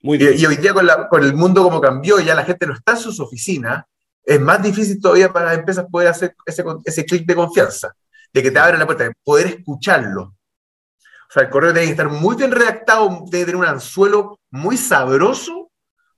[0.00, 2.66] Muy y, y, hoy día con, la, con, el mundo como cambió, ya la gente
[2.66, 3.84] no está en sus oficinas,
[4.24, 7.94] es más difícil todavía para las empresas poder hacer ese, ese clic de confianza,
[8.32, 10.22] de que te abran la puerta, de poder escucharlo.
[10.22, 14.76] O sea, el correo tiene que estar muy bien redactado, debe tener un anzuelo muy
[14.76, 15.61] sabroso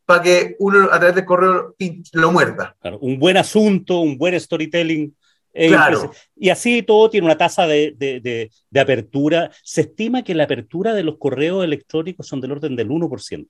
[0.04, 1.74] para que uno a través del correo
[2.12, 2.76] lo muerda.
[2.80, 5.14] Claro, un buen asunto, un buen storytelling.
[5.52, 6.10] Eh, claro.
[6.34, 9.50] Y así todo tiene una tasa de, de, de, de, apertura.
[9.62, 13.48] Se estima que la apertura de los correos electrónicos son del orden del 1%.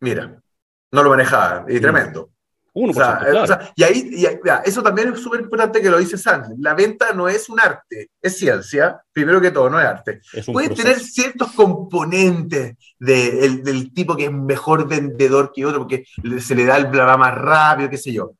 [0.00, 0.42] Mira,
[0.90, 2.33] no lo manejaba, y tremendo.
[2.74, 3.42] 1%, o sea, claro.
[3.42, 6.56] o sea, y ahí, y, ya, eso también es súper importante que lo dice Sánchez.
[6.58, 10.20] La venta no es un arte, es ciencia, primero que todo, no es arte.
[10.32, 10.88] Es Puede proceso.
[10.88, 16.04] tener ciertos componentes de, el, del tipo que es mejor vendedor que otro, porque
[16.40, 18.32] se le da el bla, bla más rápido, qué sé yo.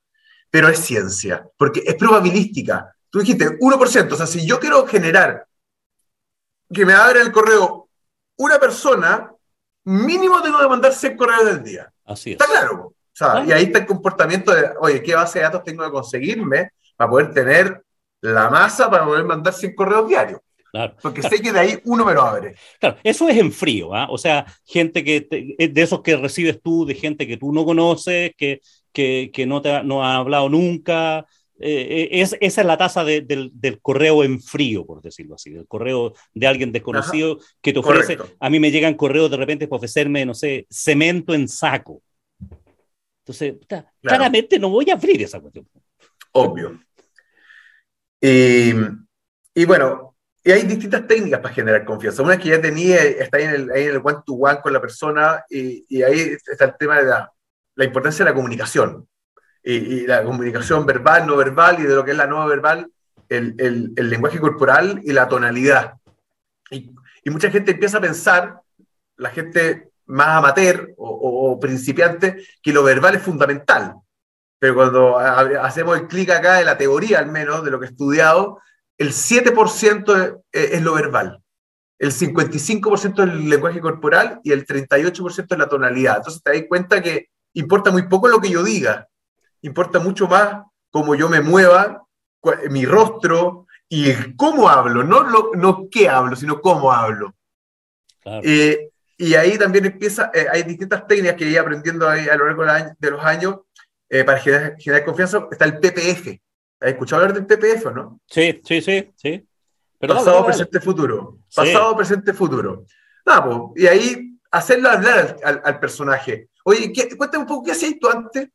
[0.50, 2.92] Pero es ciencia, porque es probabilística.
[3.10, 5.46] Tú dijiste 1%, o sea, si yo quiero generar
[6.72, 7.88] que me abra el correo
[8.36, 9.30] una persona,
[9.84, 11.92] mínimo tengo que mandar 100 correos del día.
[12.04, 12.40] Así es.
[12.40, 12.94] ¿Está claro?
[13.14, 13.44] O sea, ah.
[13.46, 17.10] y ahí está el comportamiento de, oye, ¿qué base de datos tengo que conseguirme para
[17.10, 17.82] poder tener
[18.20, 20.40] la masa para poder mandar 100 correos diarios?
[20.72, 20.96] Claro.
[21.00, 22.56] Porque sé que de ahí uno me lo abre.
[22.80, 23.94] Claro, eso es en frío.
[23.94, 24.06] ¿eh?
[24.08, 27.64] O sea, gente que, te, de esos que recibes tú, de gente que tú no
[27.64, 28.60] conoces, que,
[28.92, 31.24] que, que no te ha, no ha hablado nunca.
[31.60, 35.50] Eh, es, esa es la tasa de, del, del, correo en frío, por decirlo así,
[35.50, 37.46] del correo de alguien desconocido Ajá.
[37.62, 38.16] que te ofrece.
[38.16, 38.36] Correcto.
[38.40, 42.02] A mí me llegan correos de repente para ofrecerme, no sé, cemento en saco.
[43.24, 43.88] Entonces, claro.
[44.02, 45.66] claramente no voy a abrir esa cuestión.
[46.32, 46.78] Obvio.
[48.20, 48.74] Y,
[49.54, 52.22] y, bueno, y hay distintas técnicas para generar confianza.
[52.22, 54.74] Una que ya tenía, está ahí en el, ahí en el one to one con
[54.74, 57.32] la persona, y, y ahí está el tema de la,
[57.76, 59.08] la importancia de la comunicación.
[59.62, 62.90] Y, y, la comunicación verbal, no verbal, y de lo que es la no verbal,
[63.30, 65.94] el, el, el lenguaje corporal y la tonalidad.
[66.70, 66.90] Y,
[67.24, 68.60] y, mucha gente empieza a pensar,
[69.16, 73.94] la gente más amateur o, o, o, principiante, que lo verbal es fundamental.
[74.58, 77.90] Pero cuando hacemos el clic acá de la teoría, al menos, de lo que he
[77.90, 78.60] estudiado,
[78.96, 81.42] el 7% es, es lo verbal.
[81.98, 86.18] El 55% es el lenguaje corporal y el 38% es la tonalidad.
[86.18, 89.08] Entonces te das cuenta que importa muy poco lo que yo diga,
[89.62, 92.04] importa mucho más cómo yo me mueva,
[92.70, 97.34] mi rostro y cómo hablo, no, lo, no qué hablo, sino cómo hablo.
[98.20, 98.42] Claro.
[98.44, 102.36] Eh, y ahí también empieza, eh, hay distintas técnicas que he ido aprendiendo ahí a
[102.36, 102.64] lo largo
[102.98, 103.60] de los años
[104.08, 105.46] eh, para generar, generar, confianza.
[105.50, 106.40] Está el PPF.
[106.80, 108.20] ¿Has escuchado hablar del PPF, no?
[108.26, 109.48] Sí, sí, sí, sí.
[109.98, 111.38] Pero Pasado, dale, presente, futuro.
[111.54, 111.96] Pasado, sí.
[111.96, 112.84] presente, futuro.
[113.24, 116.48] Nada, pues, y ahí hacerlo hablar al, al, al personaje.
[116.64, 118.48] Oye, ¿qué, cuéntame un poco, ¿qué hacías tú antes?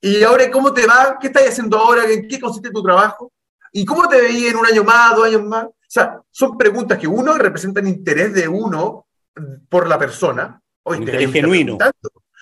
[0.00, 1.16] Y ahora, ¿cómo te va?
[1.20, 2.10] ¿Qué estás haciendo ahora?
[2.10, 3.32] ¿En qué consiste tu trabajo?
[3.70, 5.66] ¿Y cómo te veía en un año más, dos años más?
[5.66, 9.06] O sea, son preguntas que uno representan interés de uno
[9.68, 10.60] por la persona.
[10.84, 11.78] Oye, interés genuino.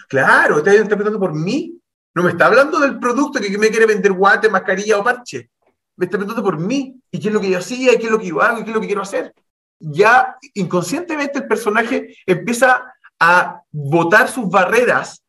[0.09, 1.76] Claro, está preguntando por mí.
[2.14, 5.50] No me está hablando del producto que me quiere vender guate, mascarilla o parche.
[5.96, 7.00] Me está preguntando por mí.
[7.11, 7.92] ¿Y qué es lo que yo hacía?
[7.92, 8.59] ¿Y qué es lo que yo hago?
[8.59, 9.33] ¿Y qué es lo que quiero hacer?
[9.79, 15.22] Ya inconscientemente el personaje empieza a botar sus barreras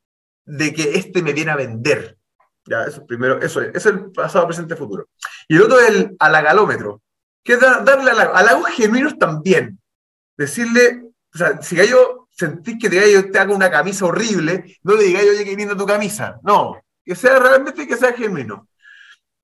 [0.46, 2.18] de que este me viene a vender.
[2.66, 5.08] Ya, eso primero, eso es, es el pasado, presente, futuro.
[5.48, 7.02] Y el otro es el halagalómetro,
[7.44, 9.80] que es darle halagos genuinos también.
[10.38, 14.96] Decirle, o sea, si yo sentís que te, yo te hago una camisa horrible, no
[14.96, 16.40] le digáis, oye, qué linda tu camisa.
[16.44, 18.68] No, que sea realmente que sea genuino.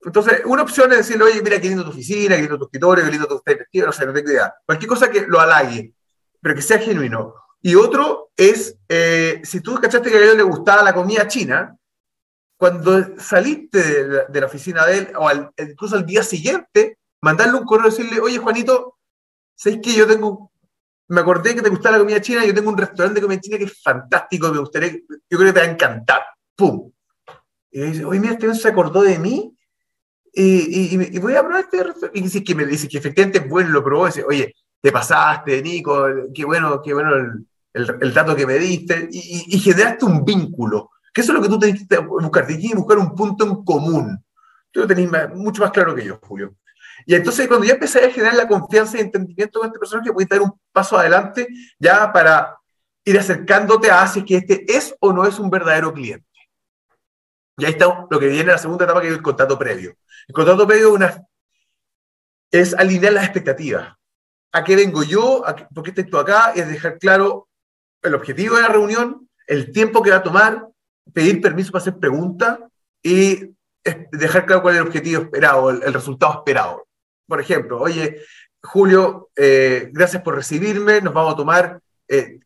[0.02, 3.04] Entonces, una opción es decirle, oye, mira qué lindo tu oficina, qué lindo tu escritorio,
[3.04, 4.54] qué lindo tu vestido, no sé, no tengo idea.
[4.64, 5.92] Cualquier cosa que lo halague,
[6.40, 7.34] pero que sea genuino.
[7.60, 11.76] Y otro es, eh, si tú cachaste que a él le gustaba la comida china,
[12.56, 16.98] cuando saliste de la, de la oficina de él, o al, incluso al día siguiente,
[17.20, 18.98] mandarle un correo y decirle, oye, Juanito,
[19.54, 20.52] ¿sabes que yo tengo,
[21.08, 23.58] me acordé que te gustaba la comida china, yo tengo un restaurante de comida china
[23.58, 26.22] que es fantástico, me gustaría, yo creo que te va a encantar.
[26.54, 26.90] ¡Pum!
[27.70, 29.54] Y dice, oye, mira, este se acordó de mí,
[30.32, 32.42] y, voy a probar este restaurante.
[32.44, 36.44] Y me dice que efectivamente es bueno, lo probó, dice, oye, te pasaste, Nico, qué
[36.44, 41.22] bueno, qué bueno el, el, dato que me diste, y, y, generaste un vínculo, que
[41.22, 44.24] eso es lo que tú tenés que buscar, tienes que buscar un punto en común.
[44.70, 46.54] Tú lo tenés mucho más claro que yo, Julio.
[47.06, 50.24] Y entonces cuando ya empecé a generar la confianza y entendimiento con este personaje, voy
[50.24, 52.56] a dar un paso adelante ya para
[53.04, 56.26] ir acercándote a si es que este es o no es un verdadero cliente.
[57.56, 59.96] Y ahí está lo que viene la segunda etapa, que es el contrato previo.
[60.26, 60.96] El contrato previo
[62.50, 63.98] es alinear las expectativas
[64.52, 67.48] a qué vengo yo, por qué estoy tú acá, es dejar claro
[68.02, 70.68] el objetivo de la reunión, el tiempo que va a tomar,
[71.12, 72.58] pedir permiso para hacer preguntas
[73.02, 73.54] y
[74.12, 76.86] dejar claro cuál es el objetivo esperado, el, resultado esperado.
[77.28, 78.22] Por ejemplo, oye,
[78.62, 81.80] Julio, eh, gracias por recibirme, nos vamos a tomar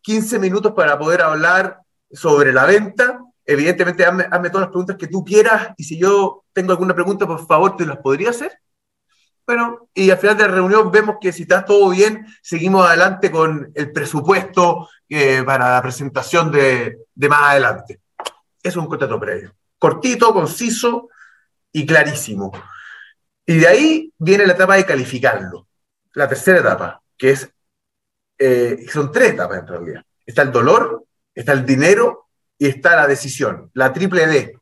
[0.03, 1.79] 15 eh, minutos para poder hablar
[2.11, 3.21] sobre la venta.
[3.47, 7.47] Evidentemente, hazme, todas las preguntas que tú quieras y si yo tengo alguna pregunta, por
[7.47, 8.59] favor, te las podría hacer.
[9.47, 13.31] Bueno, y al final de la reunión vemos que si está todo bien, seguimos adelante
[13.31, 18.01] con el presupuesto eh, para la presentación de, de, más adelante.
[18.63, 19.55] Es un contrato previo.
[19.79, 21.09] Cortito, conciso
[21.73, 22.53] y clarísimo.
[23.47, 25.69] Y de ahí viene la etapa de calificarlo.
[26.15, 27.51] La tercera etapa, que es,
[28.39, 30.05] eh, son tres etapas en realidad.
[30.25, 32.29] Está el dolor, está el dinero
[32.59, 34.59] y está la decisión, la triple D.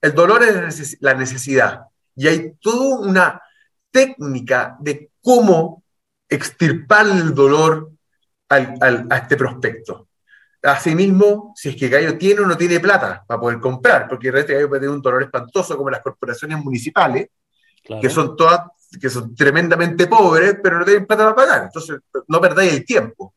[0.00, 1.82] El dolor es la necesidad
[2.16, 3.42] y hay toda una
[3.90, 5.84] técnica de cómo
[6.28, 7.92] extirpar el dolor
[8.48, 10.08] a este prospecto.
[10.62, 14.44] Asimismo, si es que Gallo tiene o no tiene plata para poder comprar, porque el
[14.44, 17.28] Gallo puede tener un dolor espantoso como las corporaciones municipales,
[18.00, 18.60] que son todas,
[19.00, 21.62] que son tremendamente pobres, pero no tienen plata para pagar.
[21.64, 21.98] Entonces,
[22.28, 23.34] no perdáis el tiempo.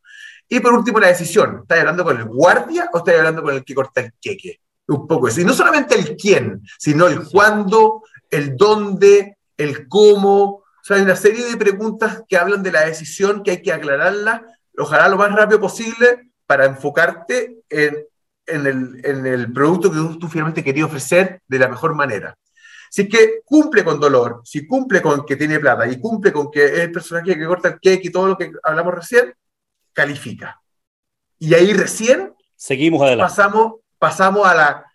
[0.47, 1.61] Y por último, la decisión.
[1.63, 4.59] ¿Estás hablando con el guardia o estás hablando con el que corta el queque?
[4.87, 5.41] Un poco eso.
[5.41, 10.43] Y no solamente el quién, sino el cuándo, el dónde, el cómo.
[10.43, 13.73] O sea, hay una serie de preguntas que hablan de la decisión que hay que
[13.73, 14.45] aclararla,
[14.77, 18.05] ojalá lo más rápido posible, para enfocarte en,
[18.45, 22.37] el, producto que tú, finalmente querías ofrecer de la mejor manera.
[22.89, 26.51] Si es que cumple con dolor, si cumple con que tiene plata y cumple con
[26.51, 29.33] que es el personaje que corta el cake y todo lo que hablamos recién,
[29.93, 30.61] califica.
[31.39, 33.29] Y ahí recién seguimos adelante.
[33.29, 34.85] Pasamos, pasamos a la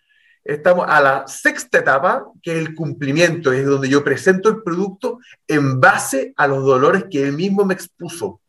[0.43, 5.19] estamos a la sexta etapa, que es el cumplimiento, es donde yo presento el producto
[5.47, 8.41] en base a los dolores que él mismo me expuso.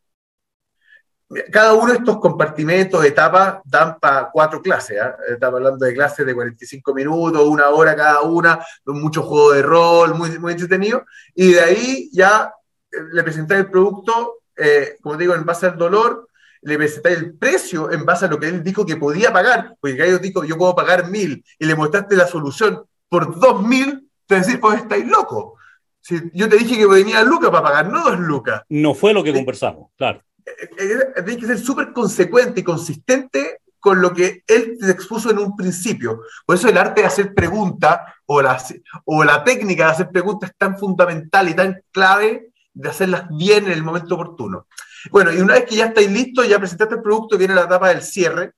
[1.50, 4.98] Cada uno de estos compartimentos, etapas, dan para cuatro clases.
[4.98, 5.32] ¿eh?
[5.34, 10.14] Estamos hablando de clases de 45 minutos, una hora cada una, mucho juego de rol,
[10.14, 11.04] muy, muy entretenido.
[11.34, 12.52] Y de ahí ya
[12.90, 16.28] eh, le presenté el producto, eh, como digo, en base al dolor,
[16.62, 19.96] le presenté el precio en base a lo que él dijo que podía pagar, porque
[19.96, 24.36] Gallo dijo, yo puedo pagar mil, y le mostraste la solución por dos mil, te
[24.36, 25.56] decir, pues estáis loco.
[26.00, 28.62] Si yo te dije que venía lucas para pagar, no dos lucas.
[28.68, 30.22] No fue lo que conversamos, claro.
[30.46, 30.70] Eh,
[31.16, 35.38] eh, Tienes que ser súper consecuente y consistente con lo que él te expuso en
[35.38, 36.22] un principio.
[36.46, 38.62] Por eso el arte de hacer preguntas o la,
[39.04, 43.66] o la técnica de hacer preguntas es tan fundamental y tan clave de hacerlas bien
[43.66, 44.68] en el momento oportuno.
[45.10, 47.88] Bueno, y una vez que ya estáis listos, ya presentaste el producto, viene la etapa
[47.88, 48.52] del cierre,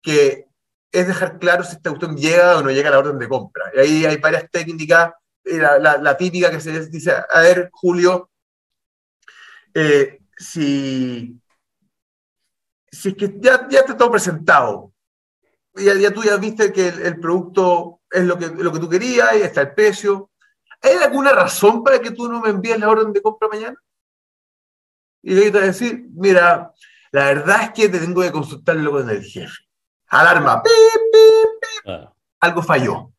[0.00, 0.46] que
[0.92, 3.64] es dejar claro si esta cuestión llega o no llega a la orden de compra.
[3.74, 5.12] Y ahí hay varias técnicas,
[5.44, 8.30] la, la, típica que se dice, a ver, Julio,
[9.74, 11.38] eh, si,
[12.90, 14.92] si es que ya, ya está todo presentado,
[15.74, 19.36] ya, ya tú ya viste que el, producto es lo que, lo que tú querías,
[19.36, 20.30] y está el precio,
[20.80, 23.76] ¿hay alguna razón para que tú no me envíes la orden de compra mañana?
[25.22, 26.72] Y te voy a decir, mira,
[27.12, 29.54] la verdad es que te tengo que consultarlo con el jefe.
[30.08, 30.62] Alarma,
[31.86, 32.12] ah.
[32.40, 33.12] algo falló.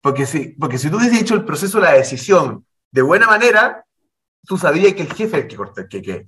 [0.00, 3.84] Porque si, porque si tú hubieses hecho el proceso de la decisión de buena manera,
[4.46, 6.26] tú sabías que el jefe es el que corta el que,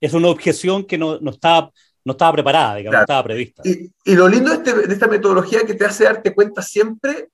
[0.00, 1.70] Es una objeción que no, no, estaba,
[2.04, 3.62] no estaba preparada, digamos, no estaba prevista.
[3.64, 6.62] Y, y lo lindo de, este, de, esta metodología es que te hace darte cuenta
[6.62, 7.30] siempre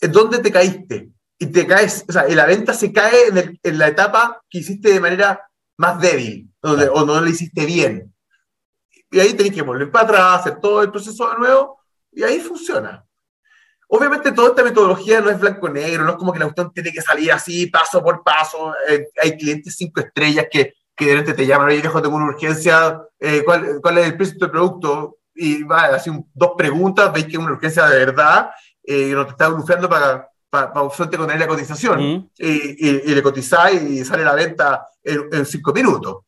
[0.00, 1.10] en dónde te caíste.
[1.38, 4.40] Y te caes, o sea, y la venta se cae en, el, en la etapa
[4.48, 5.40] que hiciste de manera
[5.76, 8.14] más débil o no lo hiciste bien.
[9.10, 11.80] Y ahí tenés que volver para atrás, hacer todo el proceso de nuevo
[12.12, 13.04] y ahí funciona.
[13.88, 17.02] Obviamente toda esta metodología no es blanco-negro, no es como que la cuestión tiene que
[17.02, 18.74] salir así, paso por paso.
[18.88, 22.26] Eh, hay clientes cinco estrellas que, que de repente te llaman, oye, dejo, tengo una
[22.26, 25.18] urgencia, eh, ¿cuál, ¿cuál, es el precio del producto?
[25.34, 28.50] Y va, así dos preguntas, veis que es una urgencia de verdad,
[28.84, 33.22] eh, y no te está bufeando para, para, para con la cotización, y, y, le
[33.22, 36.18] cotizáis y sale la venta en, cinco minutos.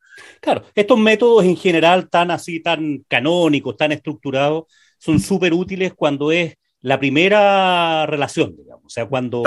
[0.40, 4.64] Claro, estos métodos en general tan así, tan canónicos, tan estructurados,
[4.98, 9.42] son súper útiles cuando es la primera relación, digamos, o sea, cuando,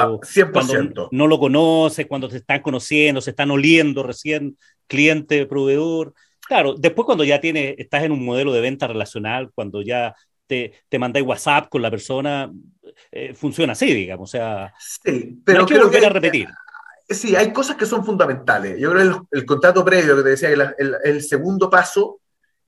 [0.51, 6.13] cuando, no lo conoces, cuando se están conociendo, se están oliendo recién, cliente, proveedor.
[6.47, 10.15] Claro, después cuando ya tienes, estás en un modelo de venta relacional, cuando ya
[10.47, 12.51] te, te mandáis WhatsApp con la persona,
[13.11, 14.29] eh, funciona así, digamos.
[14.29, 16.47] O sea, sí, pero no hay que volver a repetir.
[17.09, 18.79] Sí, hay cosas que son fundamentales.
[18.79, 22.19] Yo creo que el, contrato previo que te decía, el, el, segundo paso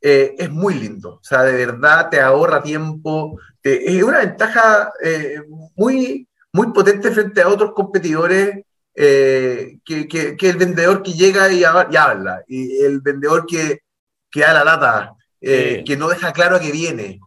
[0.02, 1.16] eh, es muy lindo.
[1.16, 3.40] O sea, de verdad te ahorra tiempo.
[3.62, 5.42] es una ventaja eh,
[5.76, 8.64] muy, muy potente frente a otros competidores
[9.02, 13.80] eh, que, que, que, el vendedor que llega y, habla, y el vendedor que,
[14.30, 17.22] que da la lata, eh, que no deja claro a qué viene.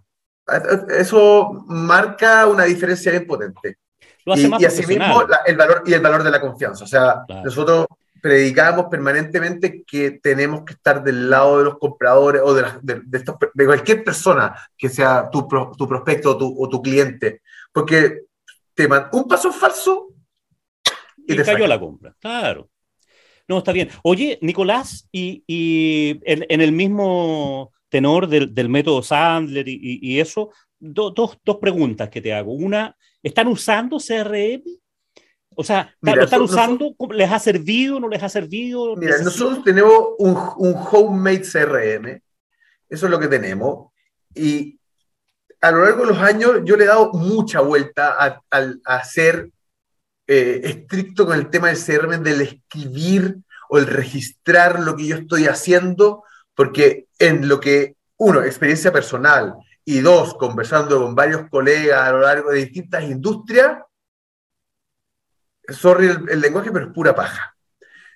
[0.91, 3.79] Eso marca una diferencia bien potente.
[4.27, 6.85] Lo hace y, más y asimismo el valor, y el valor de la confianza.
[6.85, 7.87] O sea, nosotros
[8.21, 13.01] predicamos permanentemente que tenemos que estar del lado de los compradores o de, de,
[13.55, 17.41] de, cualquier persona que sea tu, tu prospecto o tu, o tu, cliente,
[17.73, 18.25] porque
[18.75, 20.12] te un paso falso
[21.27, 22.15] y, te cayó la compra.
[22.21, 22.71] Claro.
[23.49, 23.89] No, está bien.
[24.03, 30.21] Oye, Nicolás, y, y en, en, el mismo tenor del, del método Sandler y, y
[30.21, 32.53] eso, do, dos, dos preguntas que te hago.
[32.53, 34.63] Una, ¿están usando CRM?
[35.55, 36.95] O sea, Mira, ¿lo están usando?
[37.11, 38.01] ¿Les ha servido?
[38.01, 38.97] ¿No les ha servido?
[38.97, 42.23] Mira, nosotros tenemos un, un, homemade CRM,
[42.89, 43.91] eso es lo que tenemos,
[44.35, 44.79] y
[45.61, 49.05] a lo largo de los años yo le he dado mucha vuelta a, a, a
[49.05, 49.51] ser
[50.35, 53.37] eh, estricto con el tema del CRM, del escribir
[53.69, 59.55] o el registrar lo que yo estoy haciendo, porque en lo que, uno, experiencia personal,
[59.85, 63.79] y dos, conversando con varios colegas a lo largo de distintas industrias,
[65.69, 67.55] sorry el, el lenguaje, pero es pura paja.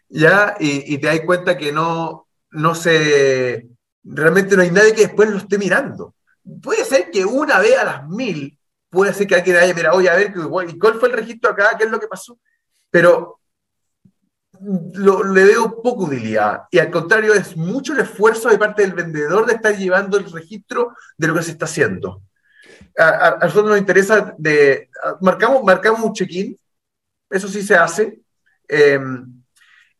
[0.08, 0.56] ¿Ya?
[0.58, 3.68] Y, y, te das cuenta que no, no se.
[4.04, 6.14] Realmente no hay nadie que después lo esté mirando.
[6.62, 8.55] Puede ser que una vez a las mil,
[8.90, 10.32] puede ser que alguien haya mirado, oye, a ver,
[10.68, 11.76] ¿y cuál fue el registro acá?
[11.76, 12.38] ¿Qué es lo que pasó?
[12.90, 13.40] Pero
[14.94, 16.62] lo, le veo poco utilidad.
[16.70, 20.30] Y al contrario, es mucho el esfuerzo de parte del vendedor de estar llevando el
[20.30, 22.22] registro de lo que se está haciendo.
[22.98, 24.88] A, a, a nosotros nos interesa de.
[25.20, 26.58] Marcamos, marcamos un check-in
[27.30, 28.20] eso sí se hace.
[28.68, 28.98] Eh,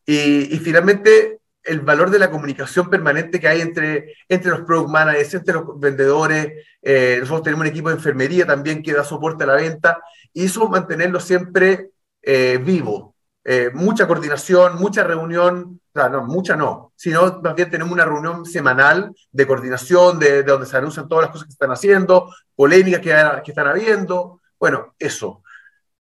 [0.06, 4.90] y, y, finalmente, el valor de la comunicación permanente que hay entre, entre los product
[4.90, 6.64] managers, entre los vendedores.
[6.80, 10.00] Eh, nosotros tenemos un equipo de enfermería también que da soporte a la venta.
[10.32, 11.90] Y eso mantenerlo siempre
[12.22, 13.14] eh, vivo.
[13.44, 18.44] Eh, mucha coordinación, mucha reunión, o no, mucha no, sino más bien tenemos una reunión
[18.44, 23.00] semanal de coordinación, de, de donde se anuncian todas las cosas que están haciendo, polémicas
[23.00, 24.40] que, están habiendo.
[24.58, 25.42] Bueno, eso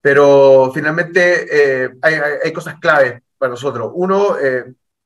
[0.00, 1.46] pero finalmente
[1.84, 3.90] eh, hay, hay, cosas claves para nosotros.
[3.94, 4.36] Uno,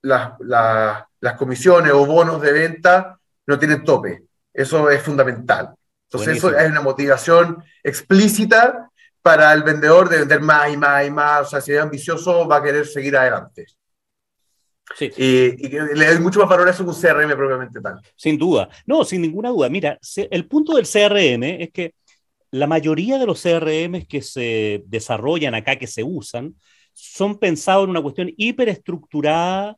[0.02, 4.24] las, la, las comisiones o bonos de venta no tienen tope.
[4.52, 5.74] Eso es fundamental.
[6.04, 6.50] Entonces, Buenísimo.
[6.52, 8.90] eso es una motivación explícita
[9.22, 11.46] para el vendedor de vender más y más y más.
[11.46, 13.66] O sea, si es ambicioso, va a querer seguir adelante.
[14.96, 15.11] Sí.
[15.16, 18.00] Y, y, le doy mucho más valor a eso que un CRM propiamente tal.
[18.16, 18.68] Sin duda.
[18.87, 19.68] No, sin ninguna duda.
[19.68, 19.98] Mira,
[20.30, 21.94] el punto del CRM es que
[22.50, 26.54] la mayoría de los CRM que se desarrollan acá, que se usan,
[26.94, 29.76] son pensados en una cuestión hiperestructurada,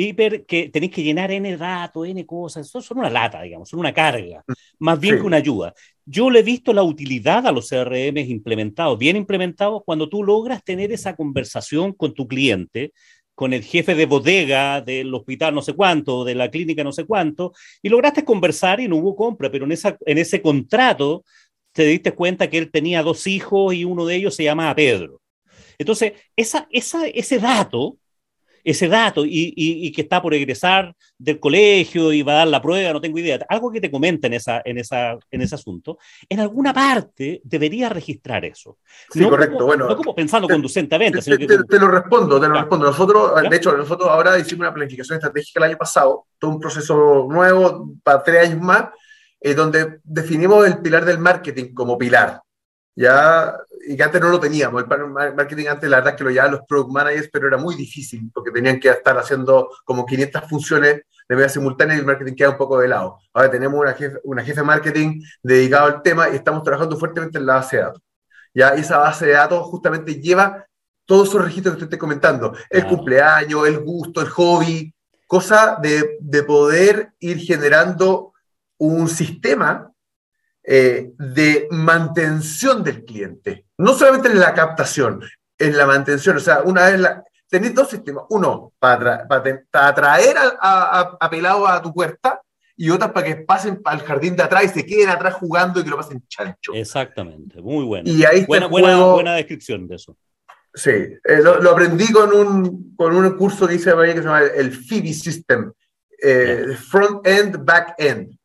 [0.00, 3.80] hiper que tenéis que llenar N datos, N cosas, son, son, una lata, digamos, son
[3.80, 4.42] una carga,
[4.78, 5.20] más bien sí.
[5.20, 5.74] que una ayuda.
[6.04, 10.64] Yo le he visto la utilidad a los CRM implementados, bien implementados, cuando tú logras
[10.64, 12.92] tener esa conversación con tu cliente,
[13.34, 17.04] con el jefe de bodega del hospital no sé cuánto, de la clínica no sé
[17.06, 21.24] cuánto, y lograste conversar y no hubo compra, pero en, esa, en ese contrato
[21.72, 25.20] te diste cuenta que él tenía dos hijos y uno de ellos se llamaba Pedro.
[25.78, 27.96] Entonces, esa, esa, ese dato,
[28.64, 32.48] ese dato, y, y, y, que está por egresar del colegio y va a dar
[32.48, 35.54] la prueba, no tengo idea, algo que te comenta en, esa, en, esa, en ese
[35.54, 38.78] asunto, en alguna parte debería registrar eso.
[39.10, 39.54] Sí, no correcto.
[39.54, 41.20] Como, bueno, no como pensando te, conducentemente.
[41.20, 42.86] Te, te, te, te, lo respondo, te lo respondo.
[42.86, 47.26] Nosotros, de hecho, nosotros ahora hicimos una planificación estratégica el año pasado, todo un proceso
[47.28, 48.86] nuevo para tres años más,
[49.40, 52.40] eh, donde definimos el pilar del marketing como pilar.
[53.00, 53.56] Ya,
[53.88, 54.82] y que antes no lo teníamos.
[54.82, 57.74] El marketing antes, la verdad, es que lo llevaban los product managers, pero era muy
[57.74, 62.34] difícil porque tenían que estar haciendo como 500 funciones de manera simultánea y el marketing
[62.34, 63.18] queda un poco de lado.
[63.32, 67.38] Ahora tenemos una jefe, una jefe de marketing dedicado al tema y estamos trabajando fuertemente
[67.38, 68.02] en la base de datos.
[68.52, 70.66] Ya, esa base de datos justamente lleva
[71.06, 72.96] todos esos registros que te estoy comentando: el claro.
[72.96, 74.92] cumpleaños, el gusto, el hobby,
[75.26, 78.34] cosa de, de poder ir generando
[78.76, 79.89] un sistema
[80.62, 83.66] eh, de mantención del cliente.
[83.78, 85.22] No solamente en la captación,
[85.58, 86.36] en la mantención.
[86.36, 88.24] O sea, una vez la, tenéis dos sistemas.
[88.30, 92.40] Uno, para, para, para atraer a, a, a, pelado a tu puerta
[92.76, 95.84] y otras para que pasen al jardín de atrás y se queden atrás jugando y
[95.84, 96.72] que lo pasen chancho.
[96.72, 98.08] Exactamente, muy bueno.
[98.08, 100.16] Y ahí buena, buena, juego, buena descripción de eso.
[100.72, 104.40] Sí, eh, lo, lo, aprendí con un, con un curso que hice que se llama
[104.40, 105.72] el FIBI System,
[106.22, 108.38] eh, Front End, Back End.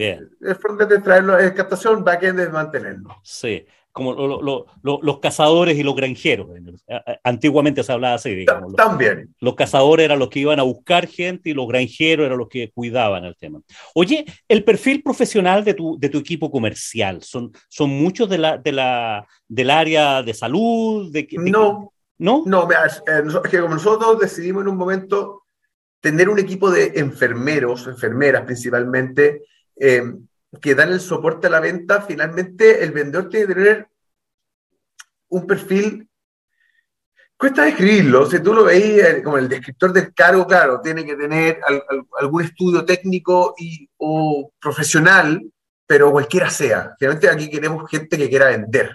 [0.00, 0.30] Bien.
[0.40, 3.16] El frontend es traerlo, es captación, backend es mantenerlo.
[3.22, 6.48] Sí, como lo, lo, lo, los cazadores y los granjeros.
[7.22, 8.74] Antiguamente se hablaba así, digamos.
[8.76, 9.34] También.
[9.40, 12.70] Los cazadores eran los que iban a buscar gente y los granjeros eran los que
[12.70, 13.60] cuidaban el tema.
[13.94, 18.56] Oye, el perfil profesional de tu, de tu equipo comercial, ¿son, son muchos de la,
[18.56, 21.12] de la, del área de salud?
[21.12, 22.42] De, de no, ¿No?
[22.46, 23.02] No, mira, es
[23.50, 25.42] que como nosotros decidimos en un momento
[26.00, 29.42] tener un equipo de enfermeros, enfermeras principalmente,
[30.60, 33.88] que dan el soporte a la venta, finalmente el vendedor tiene que tener
[35.28, 36.10] un perfil
[37.40, 41.58] Cuesta describirlo, si tú lo veías como el descriptor del cargo, claro, tiene que tener
[42.18, 45.42] algún estudio técnico y, o profesional,
[45.86, 46.94] pero cualquiera sea.
[46.98, 48.94] Finalmente aquí queremos gente que quiera vender,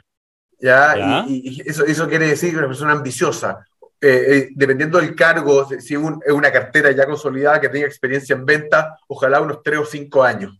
[0.59, 1.25] ¿ya?
[1.27, 3.65] Y, eso, eso quiere decir que una persona ambiciosa.
[3.99, 5.99] Eh, eh, dependiendo del cargo, si es
[6.31, 10.55] una cartera ya consolidada que tenga experiencia en venta, ojalá unos tres o cinco años.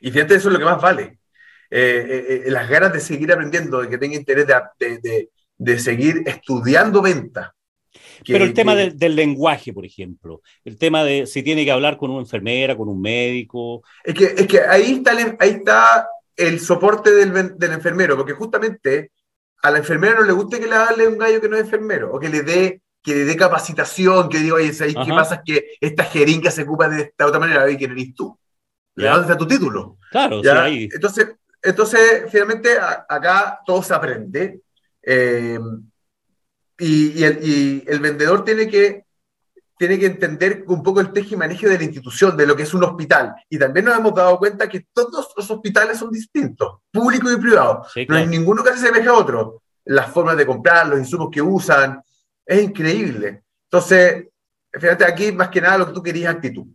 [0.00, 1.18] Y fíjate, eso es lo que más vale.
[1.70, 5.28] Eh, las ganas de seguir aprendiendo, de que tenga interés de
[5.58, 7.54] de seguir estudiando venta.
[8.26, 12.10] Pero el tema del, lenguaje, por ejemplo, el tema de si tiene que hablar con
[12.10, 13.82] una enfermera, con un médico.
[14.04, 18.32] Es que, es que ahí, está el, ahí está el soporte del, del, enfermero, porque
[18.32, 19.12] justamente
[19.62, 22.12] a la enfermera no le gusta que le hable un gallo que no es enfermero,
[22.12, 25.36] o que le dé que le dé capacitación, que diga, oye, ¿qué pasa?
[25.36, 28.36] Es que esta jeringa se ocupa de esta otra manera, ¿y quién eres tú?
[29.04, 29.98] ¿Dónde está tu título?
[30.10, 30.88] Claro, Sí, ahí.
[30.92, 31.28] Entonces,
[31.62, 34.60] entonces, finalmente, acá todo se aprende,
[35.02, 35.58] eh,
[36.78, 39.04] y, el, vendedor tiene que,
[39.76, 42.62] tiene que entender un poco el teje y manejo de la institución, de lo que
[42.62, 43.34] es un hospital.
[43.48, 47.84] Y también nos hemos dado cuenta que todos los hospitales son distintos, público y privado.
[48.08, 49.62] No hay ninguno que se asemeje a otro.
[49.84, 52.00] Las formas de comprar, los insumos que usan,
[52.46, 53.42] es increíble.
[53.64, 54.26] Entonces,
[54.72, 56.66] fíjate aquí, más que nada, lo que tú querías actitud.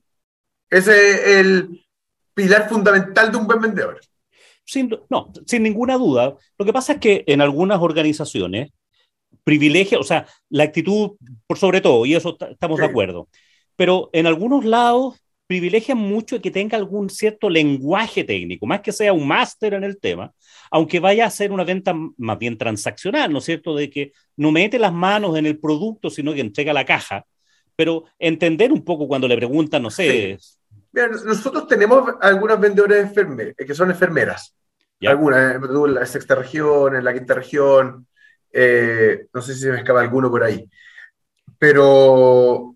[0.69, 1.85] Ese es el
[2.33, 3.99] pilar fundamental de un buen vendedor.
[4.65, 6.35] Sin, no, sin ninguna duda.
[6.57, 8.71] Lo que pasa es que en algunas organizaciones
[9.43, 11.11] privilegia, o sea, la actitud
[11.47, 13.27] por sobre todo, y eso estamos de acuerdo.
[13.75, 19.13] Pero en algunos lados privilegian mucho que tenga algún cierto lenguaje técnico, más que sea
[19.13, 20.31] un máster en el tema,
[20.71, 23.75] aunque vaya a ser una venta más bien transaccional, ¿no es cierto?
[23.75, 27.25] De que no mete las manos en el producto, sino que entrega la caja.
[27.75, 30.37] Pero entender un poco cuando le preguntan, no sé,
[30.93, 34.55] nosotros tenemos algunas vendedores enfermeras, que son enfermeras.
[35.01, 38.07] Algunas, en la sexta región, en la quinta región,
[38.51, 40.69] eh, no sé si se me escapa alguno por ahí.
[41.57, 42.75] Pero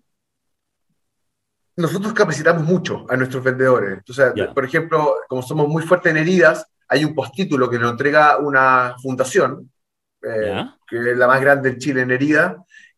[1.76, 4.02] nosotros capacitamos mucho a nuestros vendedores.
[4.52, 8.96] por ejemplo, como somos muy fuertes en heridas, hay un postítulo que nos entrega una
[9.00, 9.70] fundación,
[10.22, 12.56] eh, que es la más grande en Chile en heridas,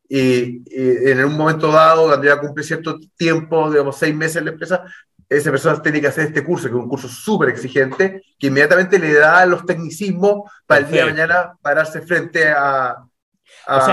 [0.08, 4.46] y, y, en un momento dado, cuando ya cumple cierto tiempo, digamos seis meses en
[4.46, 4.84] la empresa,
[5.30, 8.98] esa persona tiene que hacer este curso, que es un curso súper exigente, que inmediatamente
[8.98, 12.96] le da los tecnicismos para el día de mañana pararse frente a,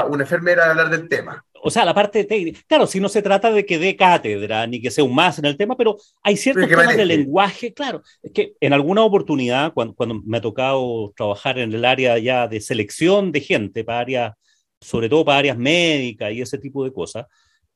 [0.09, 1.43] una enfermera a hablar del tema.
[1.61, 2.61] O sea, la parte técnica.
[2.67, 5.45] Claro, si no se trata de que dé cátedra ni que sea un más en
[5.45, 8.01] el tema, pero hay ciertos temas de lenguaje, claro.
[8.23, 12.47] Es que en alguna oportunidad, cuando, cuando, me ha tocado trabajar en el área ya
[12.47, 14.33] de selección de gente, para áreas,
[14.81, 17.25] sobre todo para áreas médicas y ese tipo de cosas,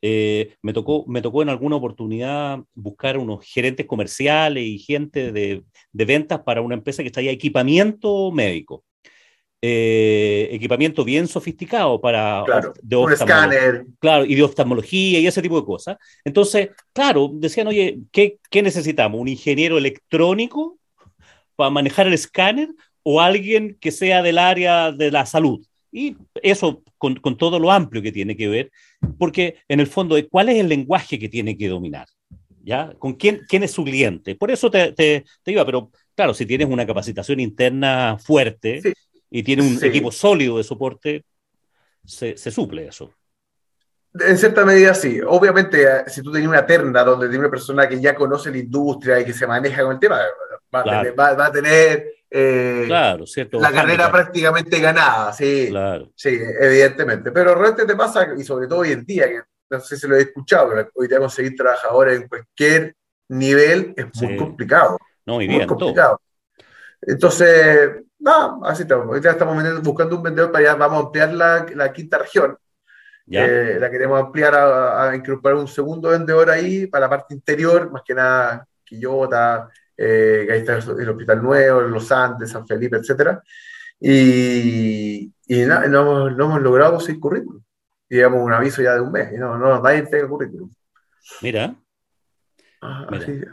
[0.02, 5.64] eh, me, tocó, me tocó en alguna oportunidad buscar unos gerentes comerciales y gente de,
[5.91, 8.84] de ventas para una empresa que traía equipamiento médico.
[9.64, 13.86] Eh, equipamiento bien sofisticado para claro, de un escáner.
[13.99, 15.97] Claro, y de oftalmología y ese tipo de cosas.
[16.26, 19.22] Entonces, claro, decían, oye, ¿qué, ¿qué necesitamos?
[19.22, 20.80] ¿Un ingeniero electrónico
[21.56, 22.70] para manejar el escáner
[23.04, 25.64] o alguien que sea del área de la salud?
[25.91, 28.72] Y eso con, con, todo lo amplio que tiene que ver,
[29.18, 32.06] porque en el fondo, ¿cuál es el lenguaje que tiene que dominar?
[32.64, 32.93] ¿Ya?
[32.99, 34.36] ¿Con quién, quién es su cliente?
[34.36, 38.84] Por eso te, te, te iba, pero claro, si tienes una capacitación interna fuerte
[39.32, 41.26] y tienes un equipo sólido de soporte,
[42.06, 43.12] se, se, suple eso.
[44.14, 45.20] En cierta medida sí.
[45.26, 48.60] Obviamente, eh, si tú tienes una terna donde tiene una persona que ya conoce la
[48.60, 50.20] industria y que se maneja con el tema,
[50.74, 55.69] va, va, va a tener eh, claro, cierto, la carrera prácticamente ganada, sí,
[56.15, 57.30] sí, evidentemente.
[57.30, 60.15] Pero realmente te pasa, y sobre todo hoy en día, que no sé si lo
[60.15, 62.95] he escuchado, pero hoy tenemos que conseguir trabajadores en cualquier
[63.28, 64.97] nivel es muy complicado.
[65.26, 66.22] No, muy, bien, complicado.
[67.01, 69.07] Entonces, no, así estamos.
[69.09, 72.57] Hoy estamos buscando un vendedor para allá, vamos a ampliar la, la quinta región.
[73.30, 77.91] Eh, la queremos ampliar a, a, incorporar un segundo vendedor ahí para la parte interior,
[77.91, 79.69] más que nada Quillota,
[80.04, 83.38] eh, ahí está el, Hospital Nuevo, Los Andes, San Felipe, etc.
[83.99, 87.62] Y, y no, no, hemos logrado conseguir currículum.
[88.10, 90.72] Digamos un aviso ya de un mes, y no, no, nadie entrega currículum.
[91.41, 91.76] Mira.
[92.84, 93.08] Ah,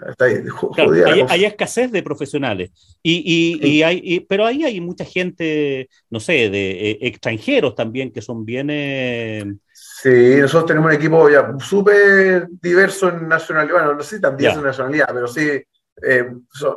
[0.09, 0.43] está ahí,
[0.75, 0.93] claro,
[1.29, 2.71] hay, escasez de profesionales,
[3.03, 8.11] y, y, y hay, pero ahí hay mucha gente, no sé, de eh, extranjeros también
[8.11, 8.69] que son bien...
[8.71, 9.45] Eh...
[9.71, 14.61] Sí, nosotros tenemos un equipo ya súper diverso en nacionalidad, bueno, no sé si diverso
[14.61, 15.63] en nacionalidad, pero sí
[16.03, 16.27] eh,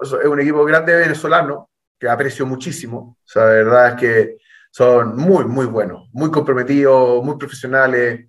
[0.01, 1.69] es un equipo grande venezolano
[1.99, 3.17] que aprecio muchísimo.
[3.19, 4.37] O sea, la verdad es que
[4.71, 8.27] son muy, muy buenos, muy comprometidos, muy profesionales.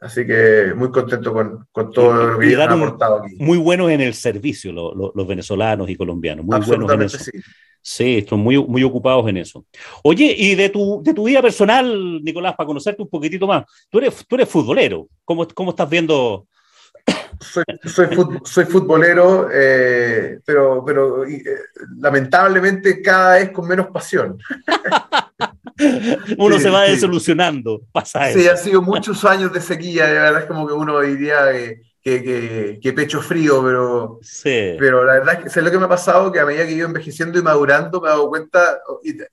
[0.00, 3.36] Así que muy contento con, con todo lo que han aportado aquí.
[3.38, 6.44] Muy buenos en el servicio, lo, lo, los venezolanos y colombianos.
[6.44, 7.18] Muy buenos en eso.
[7.18, 7.30] Sí.
[7.84, 9.66] Sí, están muy, muy ocupados en eso.
[10.04, 13.98] Oye, y de tu, de tu vida personal, Nicolás, para conocerte un poquitito más, tú
[13.98, 15.08] eres, tú eres futbolero.
[15.24, 16.46] ¿Cómo, cómo estás viendo
[17.84, 18.06] soy,
[18.44, 21.42] soy, futbolero, eh, pero, pero eh,
[21.98, 24.38] lamentablemente cada vez con menos pasión.
[26.38, 28.38] uno se va desilusionando, pasa eso.
[28.38, 31.50] Sí, ha sido muchos años de sequía, de verdad es como que uno diría
[32.02, 34.76] que, que, pecho frío, pero, sí.
[34.78, 36.86] pero la verdad es que lo que me ha pasado, que a medida que ido
[36.86, 38.80] envejeciendo y madurando, me he dado cuenta,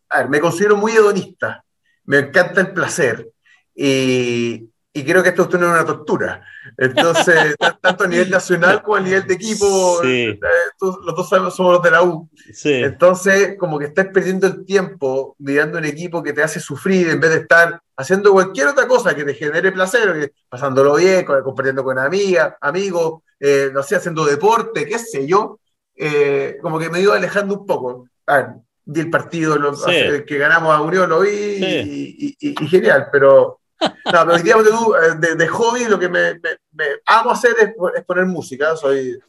[0.09, 1.63] a ver, me considero muy hedonista,
[2.05, 3.29] me encanta el placer.
[3.75, 6.43] Y, y creo que esto es una tortura.
[6.77, 10.39] Entonces, tanto a nivel nacional como a nivel de equipo, eh,
[10.81, 12.27] los dos somos los de la U.
[12.63, 17.19] Entonces, como que estás perdiendo el tiempo mirando un equipo que te hace sufrir en
[17.19, 21.99] vez de estar haciendo cualquier otra cosa que te genere placer, pasándolo bien, compartiendo con
[21.99, 25.59] amigas, amigos, eh, no sé, haciendo deporte, qué sé yo.
[25.95, 28.07] Eh, como que me iba alejando un poco.
[28.25, 28.47] A ver,
[28.85, 29.55] vi el partido
[29.87, 35.35] el que ganamos a Unión, lo vi y genial, pero no, pero digamos eh, de,
[35.35, 38.75] de, hobby lo que me, me, amo hacer es, poner música.
[38.75, 39.19] Soy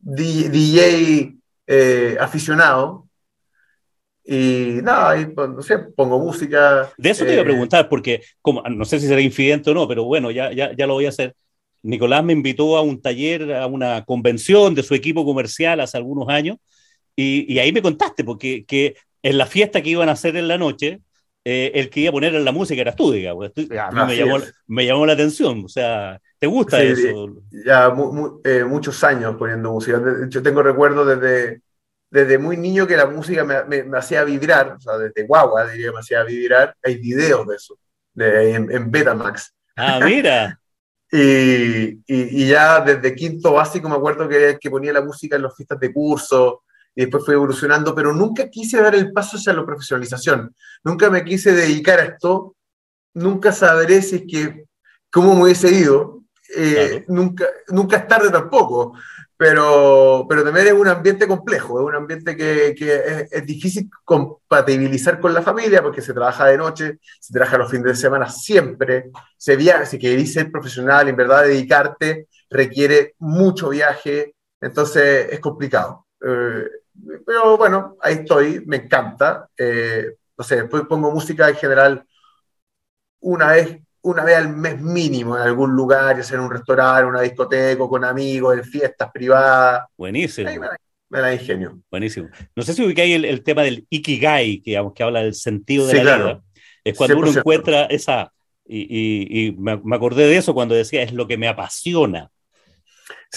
[0.00, 1.34] DJ
[1.66, 3.08] eh, aficionado.
[4.26, 6.90] Y nada, pues, no sé, pongo música.
[6.96, 9.74] De eso te iba a eh, preguntar, porque como, no sé si será infidente o
[9.74, 11.34] no, pero bueno, ya, ya, ya lo voy a hacer.
[11.82, 16.30] Nicolás me invitó a un taller, a una convención de su equipo comercial hace algunos
[16.30, 16.56] años,
[17.14, 20.48] y, y ahí me contaste, porque que en la fiesta que iban a hacer en
[20.48, 21.00] la noche,
[21.46, 23.52] eh, el que iba a poner en la música eras tú, digamos.
[23.78, 27.36] A mí me llamó, me llamó, la atención, o sea, ¿te gusta eso?
[27.50, 27.94] Ya
[28.44, 30.00] eh, muchos años poniendo música.
[30.28, 31.60] Yo tengo recuerdo desde,
[32.10, 35.92] desde muy niño que la música me, me, hacía vibrar, o sea, desde guagua diría
[35.92, 36.74] me hacía vibrar.
[36.82, 37.78] Hay videos de eso,
[38.14, 39.52] de, en, Betamax.
[39.76, 40.58] Ah, mira.
[41.12, 45.42] y, y, y, ya desde quinto básico me acuerdo que, que ponía la música en
[45.42, 46.63] las fiestas de curso,
[46.94, 50.54] y después fue evolucionando, pero nunca quise dar el paso hacia la profesionalización.
[50.84, 52.56] Nunca me quise dedicar a esto.
[53.14, 54.64] Nunca sabré si es que,
[55.10, 56.22] cómo me hubiese ido.
[56.56, 58.92] Eh, nunca, nunca es tarde tampoco,
[59.36, 65.18] pero, pero también es un ambiente complejo, es un ambiente que, que es, difícil compatibilizar
[65.18, 69.10] con la familia porque se trabaja de noche, se trabaja los fines de semana siempre,
[69.36, 76.06] se viaja, si querés ser profesional, en verdad dedicarte, requiere mucho viaje, entonces es complicado.
[76.24, 76.68] Eh,
[77.26, 79.48] pero bueno, ahí estoy, me encanta.
[79.56, 82.06] Eh, no sé, después pongo música en general
[83.20, 87.08] una vez, una vez al mes mínimo en algún lugar, ya sea en un restaurante,
[87.08, 89.84] una discoteca, con amigos, en fiestas privadas.
[89.96, 90.50] Buenísimo.
[91.08, 91.80] me, da, ingenio.
[91.90, 92.28] Buenísimo.
[92.54, 95.86] No sé si ubicáis el, el tema del ikigai, que, digamos, que habla del sentido
[95.86, 96.42] de la vida.
[96.84, 98.30] Es cuando uno encuentra esa,
[98.66, 102.30] y, y, y me, me, acordé de eso cuando decía, es lo que me apasiona.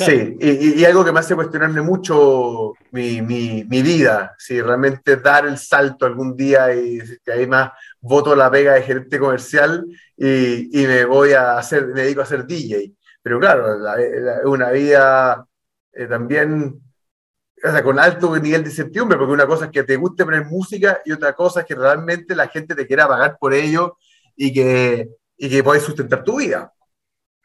[0.06, 5.58] Sí, y, algo que me hace cuestionarme mucho mi, mi, vida, si realmente dar el
[5.58, 9.86] salto algún día y que ahí más voto la pega de gerente comercial
[10.16, 12.94] y, y, me voy a hacer, me dedico a ser DJ.
[13.24, 15.48] Pero claro, es una vida
[15.94, 16.80] eh, también
[17.64, 20.46] o sea, con alto nivel de incertidumbre, porque una cosa es que te guste poner
[20.46, 23.98] música y otra cosa es que realmente la gente te quiera pagar por ello
[24.36, 26.72] y que, y que puedas sustentar tu vida.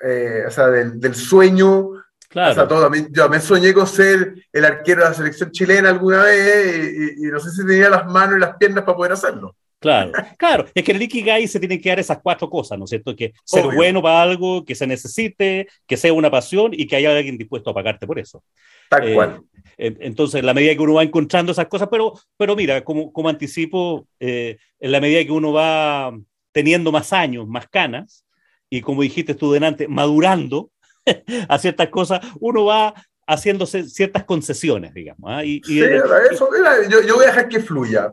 [0.00, 2.01] Eh, o sea, del, del sueño
[2.32, 2.66] Claro.
[2.66, 7.26] todo, yo me soñé con ser el arquero de la selección chilena alguna vez y,
[7.26, 9.54] no sé si tenía las manos y las piernas para poder hacerlo.
[9.78, 12.90] Claro, claro, es que el Ikigai se tienen que dar esas cuatro cosas, ¿no es
[12.90, 13.14] cierto?
[13.14, 17.14] Que ser bueno para algo, que se necesite, que sea una pasión y que haya
[17.14, 18.42] alguien dispuesto a pagarte por eso.
[18.88, 19.42] Tal eh, cual.
[19.76, 23.28] Entonces, en la medida que uno va encontrando esas cosas, pero, pero mira, como, como
[23.28, 26.16] anticipo, eh, en la medida que uno va
[26.52, 28.24] teniendo más años, más canas,
[28.70, 30.70] y como dijiste tú delante, madurando,
[31.48, 32.94] a ciertas cosas, uno va
[33.26, 35.30] haciéndose ciertas concesiones, digamos.
[35.30, 35.44] ¿ah?
[35.44, 36.48] Y, sí, eso,
[36.88, 38.12] yo, yo, voy a dejar que fluya.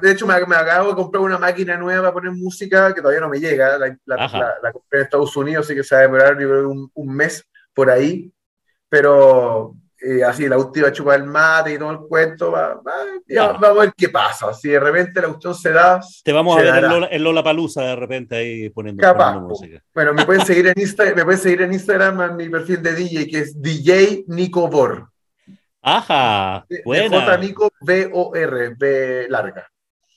[0.00, 3.28] De hecho, me, acabo de comprar una máquina nueva para poner música que todavía no
[3.28, 3.78] me llega.
[3.78, 7.44] La, la, compré en Estados Unidos, así que se va a demorar un, un mes
[7.74, 8.32] por ahí.
[8.88, 12.80] Pero eh, así la última chupa del mate y todo el cuento, va,
[13.26, 14.52] ya, vamos a ver qué pasa.
[14.52, 16.00] Si de repente la cuestión se da.
[16.22, 19.02] Te vamos a ver en Lola, Palusa de repente ahí poniendo,
[19.40, 19.82] música.
[19.94, 22.94] Bueno, me pueden seguir en Instagram, me pueden seguir en Instagram en mi perfil de
[22.94, 25.08] DJ, que es DJ Nico Bor.
[25.80, 27.20] Ajá, buena.
[27.20, 29.66] J Nico B O R, B larga.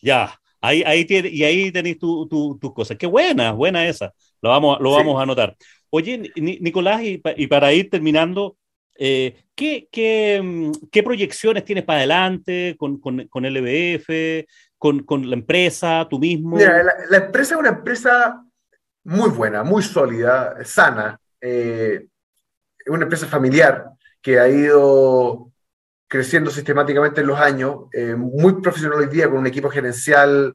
[0.02, 2.98] Ya, ahí, ahí tiene, y ahí tenéis tus tu, cosas.
[2.98, 4.14] Qué buena, buena esa.
[4.42, 5.56] Lo vamos, lo vamos a anotar.
[5.90, 8.58] Oye, Nicolás, y, y para ir terminando,
[9.02, 14.46] Eh, ¿qué, qué, mm, qué, proyecciones tienes para adelante con, con, con LBF,
[14.78, 16.58] con, con, la empresa, tú mismo?
[16.58, 18.44] Mira, la, la, empresa es una empresa
[19.06, 21.18] muy buena, muy sólida, sana.
[21.40, 22.08] Eh,
[22.88, 23.86] una empresa familiar
[24.22, 25.52] que ha ido
[26.08, 30.54] creciendo sistemáticamente en los años, eh, muy profesional hoy día, con un equipo gerencial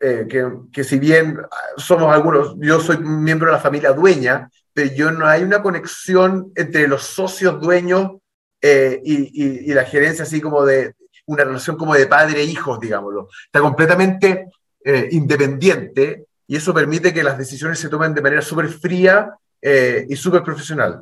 [0.00, 1.38] eh, que, que, si bien
[1.76, 6.52] somos algunos, yo soy miembro de la familia dueña, pero yo no hay una conexión
[6.54, 8.12] entre los socios dueños
[8.60, 10.94] eh, y, la gerencia, así como de
[11.26, 13.28] una relación como de padre e hijos, digámoslo.
[13.46, 14.46] Está completamente
[14.84, 20.06] eh, independiente y eso permite que las decisiones se tomen de manera súper fría eh,
[20.08, 21.00] y súper profesional.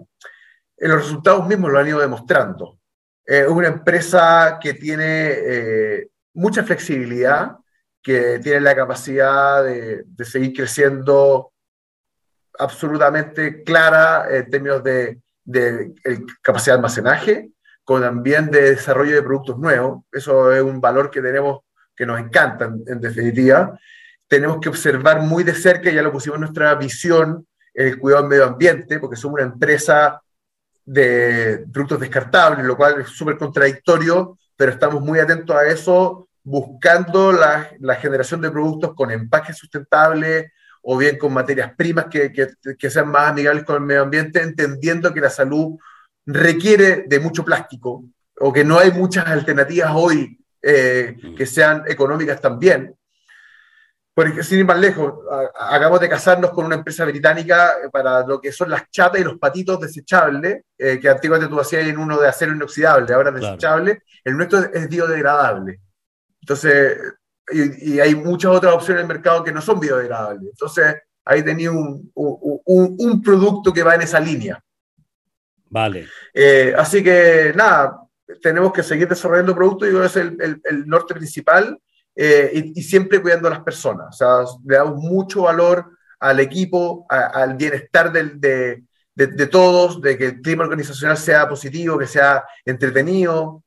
[0.78, 2.78] los resultados mismos lo han ido demostrando.
[3.26, 7.58] Es una empresa que tiene mucha flexibilidad,
[8.02, 11.52] que tiene la capacidad de seguir creciendo
[12.58, 15.92] absolutamente clara en términos de, de,
[16.42, 17.50] capacidad de almacenaje,
[17.84, 20.04] con también de desarrollo de productos nuevos.
[20.12, 21.60] Eso es un valor que tenemos,
[21.94, 23.78] que nos encanta en, en definitiva.
[24.28, 28.30] Tenemos que observar muy de cerca, ya lo pusimos en nuestra visión, el cuidado del
[28.30, 30.20] medio ambiente, porque somos una empresa
[30.84, 37.32] de productos descartables, lo cual es súper contradictorio, pero estamos muy atentos a eso buscando
[37.32, 40.52] la, la, generación de productos con empaque sustentable
[40.88, 44.40] o bien con materias primas que, que, que, sean más amigables con el medio ambiente,
[44.40, 45.76] entendiendo que la salud
[46.24, 48.04] requiere de mucho plástico
[48.38, 52.94] o que no hay muchas alternativas hoy eh, que sean económicas también.
[54.14, 55.12] Porque, sin ir más lejos,
[55.58, 59.38] acabamos de casarnos con una empresa británica para lo que son las chatas y los
[59.38, 63.96] patitos desechables, eh, que antiguamente tú hacías en uno de acero inoxidable, ahora es desechable.
[63.96, 64.06] Claro.
[64.24, 65.80] El nuestro es biodegradable.
[66.40, 66.96] Entonces,
[67.52, 70.50] y, y, hay muchas otras opciones en el mercado que no son biodegradables.
[70.50, 74.62] Entonces, ahí tenía un, un, un, producto que va en esa línea.
[75.68, 76.08] Vale.
[76.32, 78.00] Eh, así que, nada,
[78.42, 81.78] tenemos que seguir desarrollando productos y ese es el, el, el norte principal
[82.14, 84.08] eh, y, y, siempre cuidando a las personas.
[84.08, 88.84] O sea, le damos mucho valor al equipo, a, al bienestar del, de,
[89.14, 93.62] de, de, todos, de que el clima organizacional sea positivo, que sea entretenido,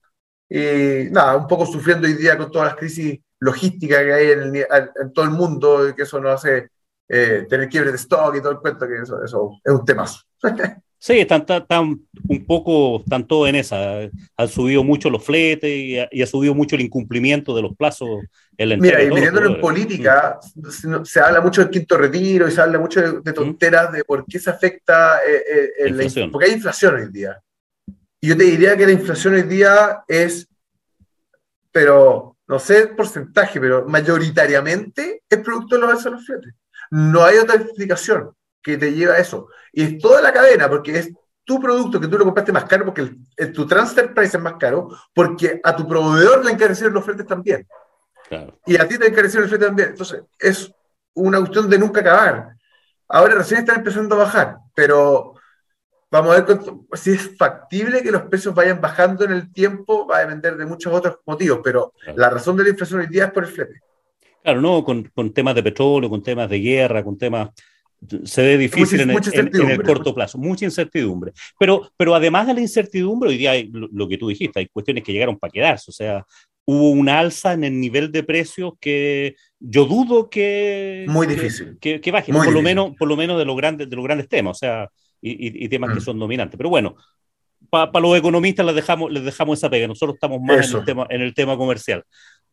[0.49, 4.55] y nada, un poco sufriendo hoy día con todas las crisis logísticas que hay en,
[4.55, 6.69] en todo el mundo, que eso nos hace
[7.11, 10.21] eh, tener quiebre de stock y todo el cuento, que eso, eso es un temazo.
[11.01, 14.01] Sí, están, están, un poco, están todos en esa.
[14.35, 17.73] Han subido mucho los fletes y ha, y ha subido mucho el incumplimiento de los
[17.73, 18.09] plazos.
[18.57, 21.05] En Mira, y metiéndolo en política, mm.
[21.05, 23.93] se, habla mucho del quinto retiro y se habla mucho de, de tonteras mm.
[23.93, 27.39] de por qué se afecta eh, eh, la, porque hay inflación hoy día.
[28.19, 30.49] Y yo te diría que la inflación hoy día es,
[31.71, 36.53] pero no sé el porcentaje, pero mayoritariamente es producto de los alzas de los fletes.
[36.89, 38.31] No hay otra explicación
[38.61, 39.49] que te lleve a eso.
[39.71, 42.85] Y es toda la cadena, porque es tu producto que tú lo compraste más caro
[42.85, 46.95] porque el, el, tu transfer price es más caro, porque a tu proveedor le encarecieron
[46.95, 47.67] los fletes también.
[48.27, 48.59] Claro.
[48.65, 49.89] Y a ti te encarecieron los fletes también.
[49.89, 50.71] Entonces, es
[51.13, 52.55] una cuestión de nunca acabar.
[53.07, 55.35] Ahora recién están empezando a bajar, pero
[56.11, 56.59] Vamos a ver
[56.93, 60.65] si es factible que los precios vayan bajando en el tiempo, va a depender de
[60.65, 62.17] muchos otros motivos, pero claro.
[62.17, 63.81] la razón de la inflación hoy día es por el flete.
[64.43, 67.49] Claro, no, con, con temas de petróleo, con temas de guerra, con temas
[68.23, 71.33] se ve difícil mucha, en, mucha en, en, el corto plazo, mucha incertidumbre.
[71.59, 74.67] Pero, pero además de la incertidumbre, hoy día hay lo, lo, que tú dijiste, hay
[74.67, 76.25] cuestiones que llegaron para quedarse, o sea,
[76.65, 81.05] hubo una alza en el nivel de precios que yo dudo que...
[81.07, 81.77] Muy difícil.
[81.81, 84.05] Que, que baje, Muy por, lo menos, por lo menos de los grandes, de los
[84.05, 84.89] grandes temas, o sea,
[85.21, 85.93] y, y temas mm.
[85.95, 86.57] que son dominantes.
[86.57, 86.95] Pero bueno,
[87.69, 90.85] para pa los economistas les dejamos, les dejamos esa pega, nosotros estamos más en el,
[90.85, 92.03] tema, en el tema comercial.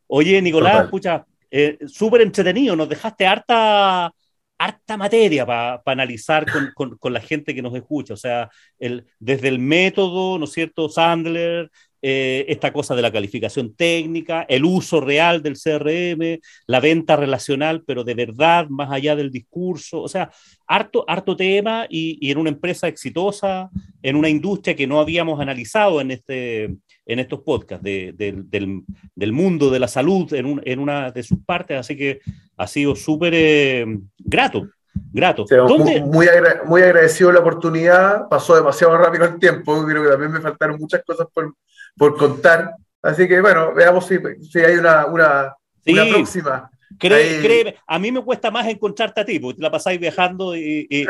[0.06, 4.12] Oye, Nicolás, escucha, eh, súper entretenido, nos dejaste harta,
[4.58, 8.48] harta materia para pa analizar con, con, con, la gente que nos escucha, o sea,
[8.78, 11.70] el, desde el método, ¿no es cierto?, Sandler,
[12.08, 16.38] eh, esta cosa de la calificación técnica, el uso real del CRM,
[16.68, 20.30] la venta relacional, pero de verdad, más allá del discurso, o sea,
[20.68, 23.70] harto, harto tema y, y en una empresa exitosa,
[24.02, 26.76] en una industria que no habíamos analizado en, este,
[27.06, 28.84] en estos podcasts de, de, del,
[29.16, 32.20] del, mundo de la salud en, un, en, una de sus partes, así que
[32.56, 33.84] ha sido súper eh,
[34.16, 34.68] grato.
[35.12, 35.44] Grato.
[35.46, 40.08] Sí, muy, muy, agra muy, agradecido la oportunidad, pasó demasiado rápido el tiempo, creo que
[40.08, 41.52] también me faltaron muchas cosas por,
[41.96, 42.74] por contar.
[43.02, 44.16] Así que bueno, veamos si,
[44.50, 45.92] si hay una, una, sí.
[45.92, 46.70] una próxima.
[46.98, 50.56] Cree, créeme, a mí me cuesta más encontrarte a ti, porque te la pasáis viajando
[50.56, 51.04] y, y,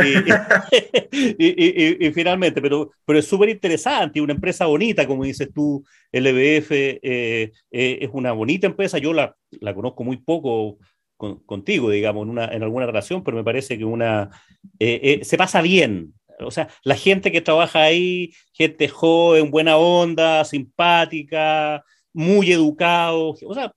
[1.39, 6.71] y, y finalmente, pero, pero es súper interesante, una empresa bonita, como dices tú, LBF
[6.73, 10.79] eh, eh, es una bonita empresa, yo la, la conozco muy poco
[11.17, 14.31] con, contigo, digamos, en, una, en alguna relación, pero me parece que una,
[14.79, 20.45] eh, se pasa bien, O sea, la gente que trabaja ahí, gente joven, buena onda,
[20.45, 23.35] simpática, muy educado.
[23.47, 23.73] O sea,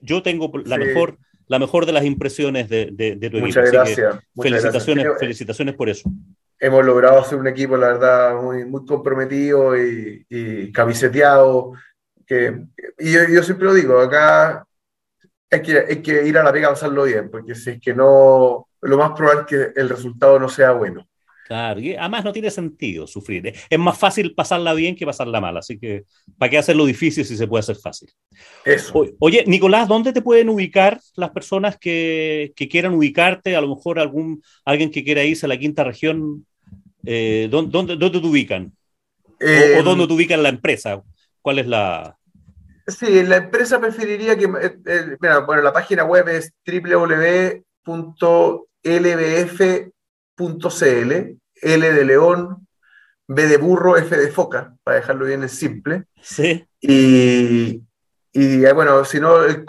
[0.00, 1.18] yo tengo la mejor
[1.52, 3.84] la mejor de las impresiones de, de, tu muchas equipo.
[3.84, 6.10] Gracias, felicitaciones, felicitaciones por eso.
[6.58, 11.72] Hemos logrado hacer un equipo, la verdad, muy, muy comprometido y, y camiseteado.
[12.26, 12.58] Que,
[12.98, 14.64] y yo, siempre lo digo, acá
[15.50, 17.92] hay que, hay que ir a la pega a pasarlo bien, porque si es que
[17.92, 21.06] no, lo más probable es que el resultado no sea bueno.
[21.52, 23.52] Claro, y además no tiene sentido sufrir.
[23.68, 26.04] Es más fácil pasarla bien que pasarla mal, así que
[26.38, 28.10] ¿para qué hacerlo difícil si se puede hacer fácil?
[28.64, 29.04] Eso.
[29.18, 33.54] oye, Nicolás, ¿dónde te pueden ubicar las personas que, quieran ubicarte?
[33.54, 36.46] A lo mejor algún, alguien que quiera irse a la quinta región,
[37.04, 38.72] eh, ¿dónde, dónde, te ubican?
[39.38, 41.02] ¿O, em, dónde te ubican la empresa?
[41.42, 42.16] ¿Cuál es la...?
[42.86, 44.46] Sí, la empresa preferiría que...
[44.46, 47.82] Eh, eh, mira, bueno, la página web es www.lbf.cl
[51.62, 52.66] L de león,
[53.26, 56.04] B de burro, F de foca, para dejarlo bien en simple.
[56.20, 56.64] Sí.
[56.80, 57.82] Y,
[58.32, 59.64] y eh, bueno, si no, el,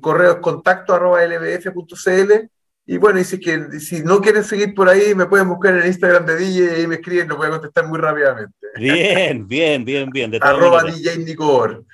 [0.00, 2.48] correo es contacto arroba lbf.cl.
[2.86, 5.82] Y bueno, y si, que, si no quieren seguir por ahí, me pueden buscar en
[5.82, 8.54] el Instagram de DJ y me escriben, lo voy a contestar muy rápidamente.
[8.76, 10.30] Bien, bien, bien, bien.
[10.30, 11.84] De arroba DJ Nico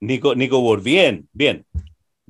[0.00, 1.64] Nico, Nico bien, bien.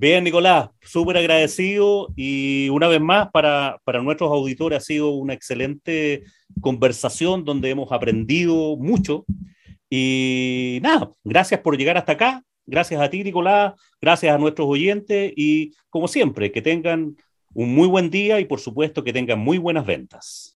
[0.00, 5.34] Bien, Nicolás, súper agradecido y una vez más para, para, nuestros auditores ha sido una
[5.34, 6.24] excelente
[6.62, 9.26] conversación donde hemos aprendido mucho.
[9.90, 12.42] Y nada, gracias por llegar hasta acá.
[12.64, 13.74] Gracias a ti, Nicolás.
[14.00, 17.14] Gracias a nuestros oyentes y como siempre, que tengan
[17.52, 20.56] un muy buen día y por supuesto que tengan muy buenas ventas.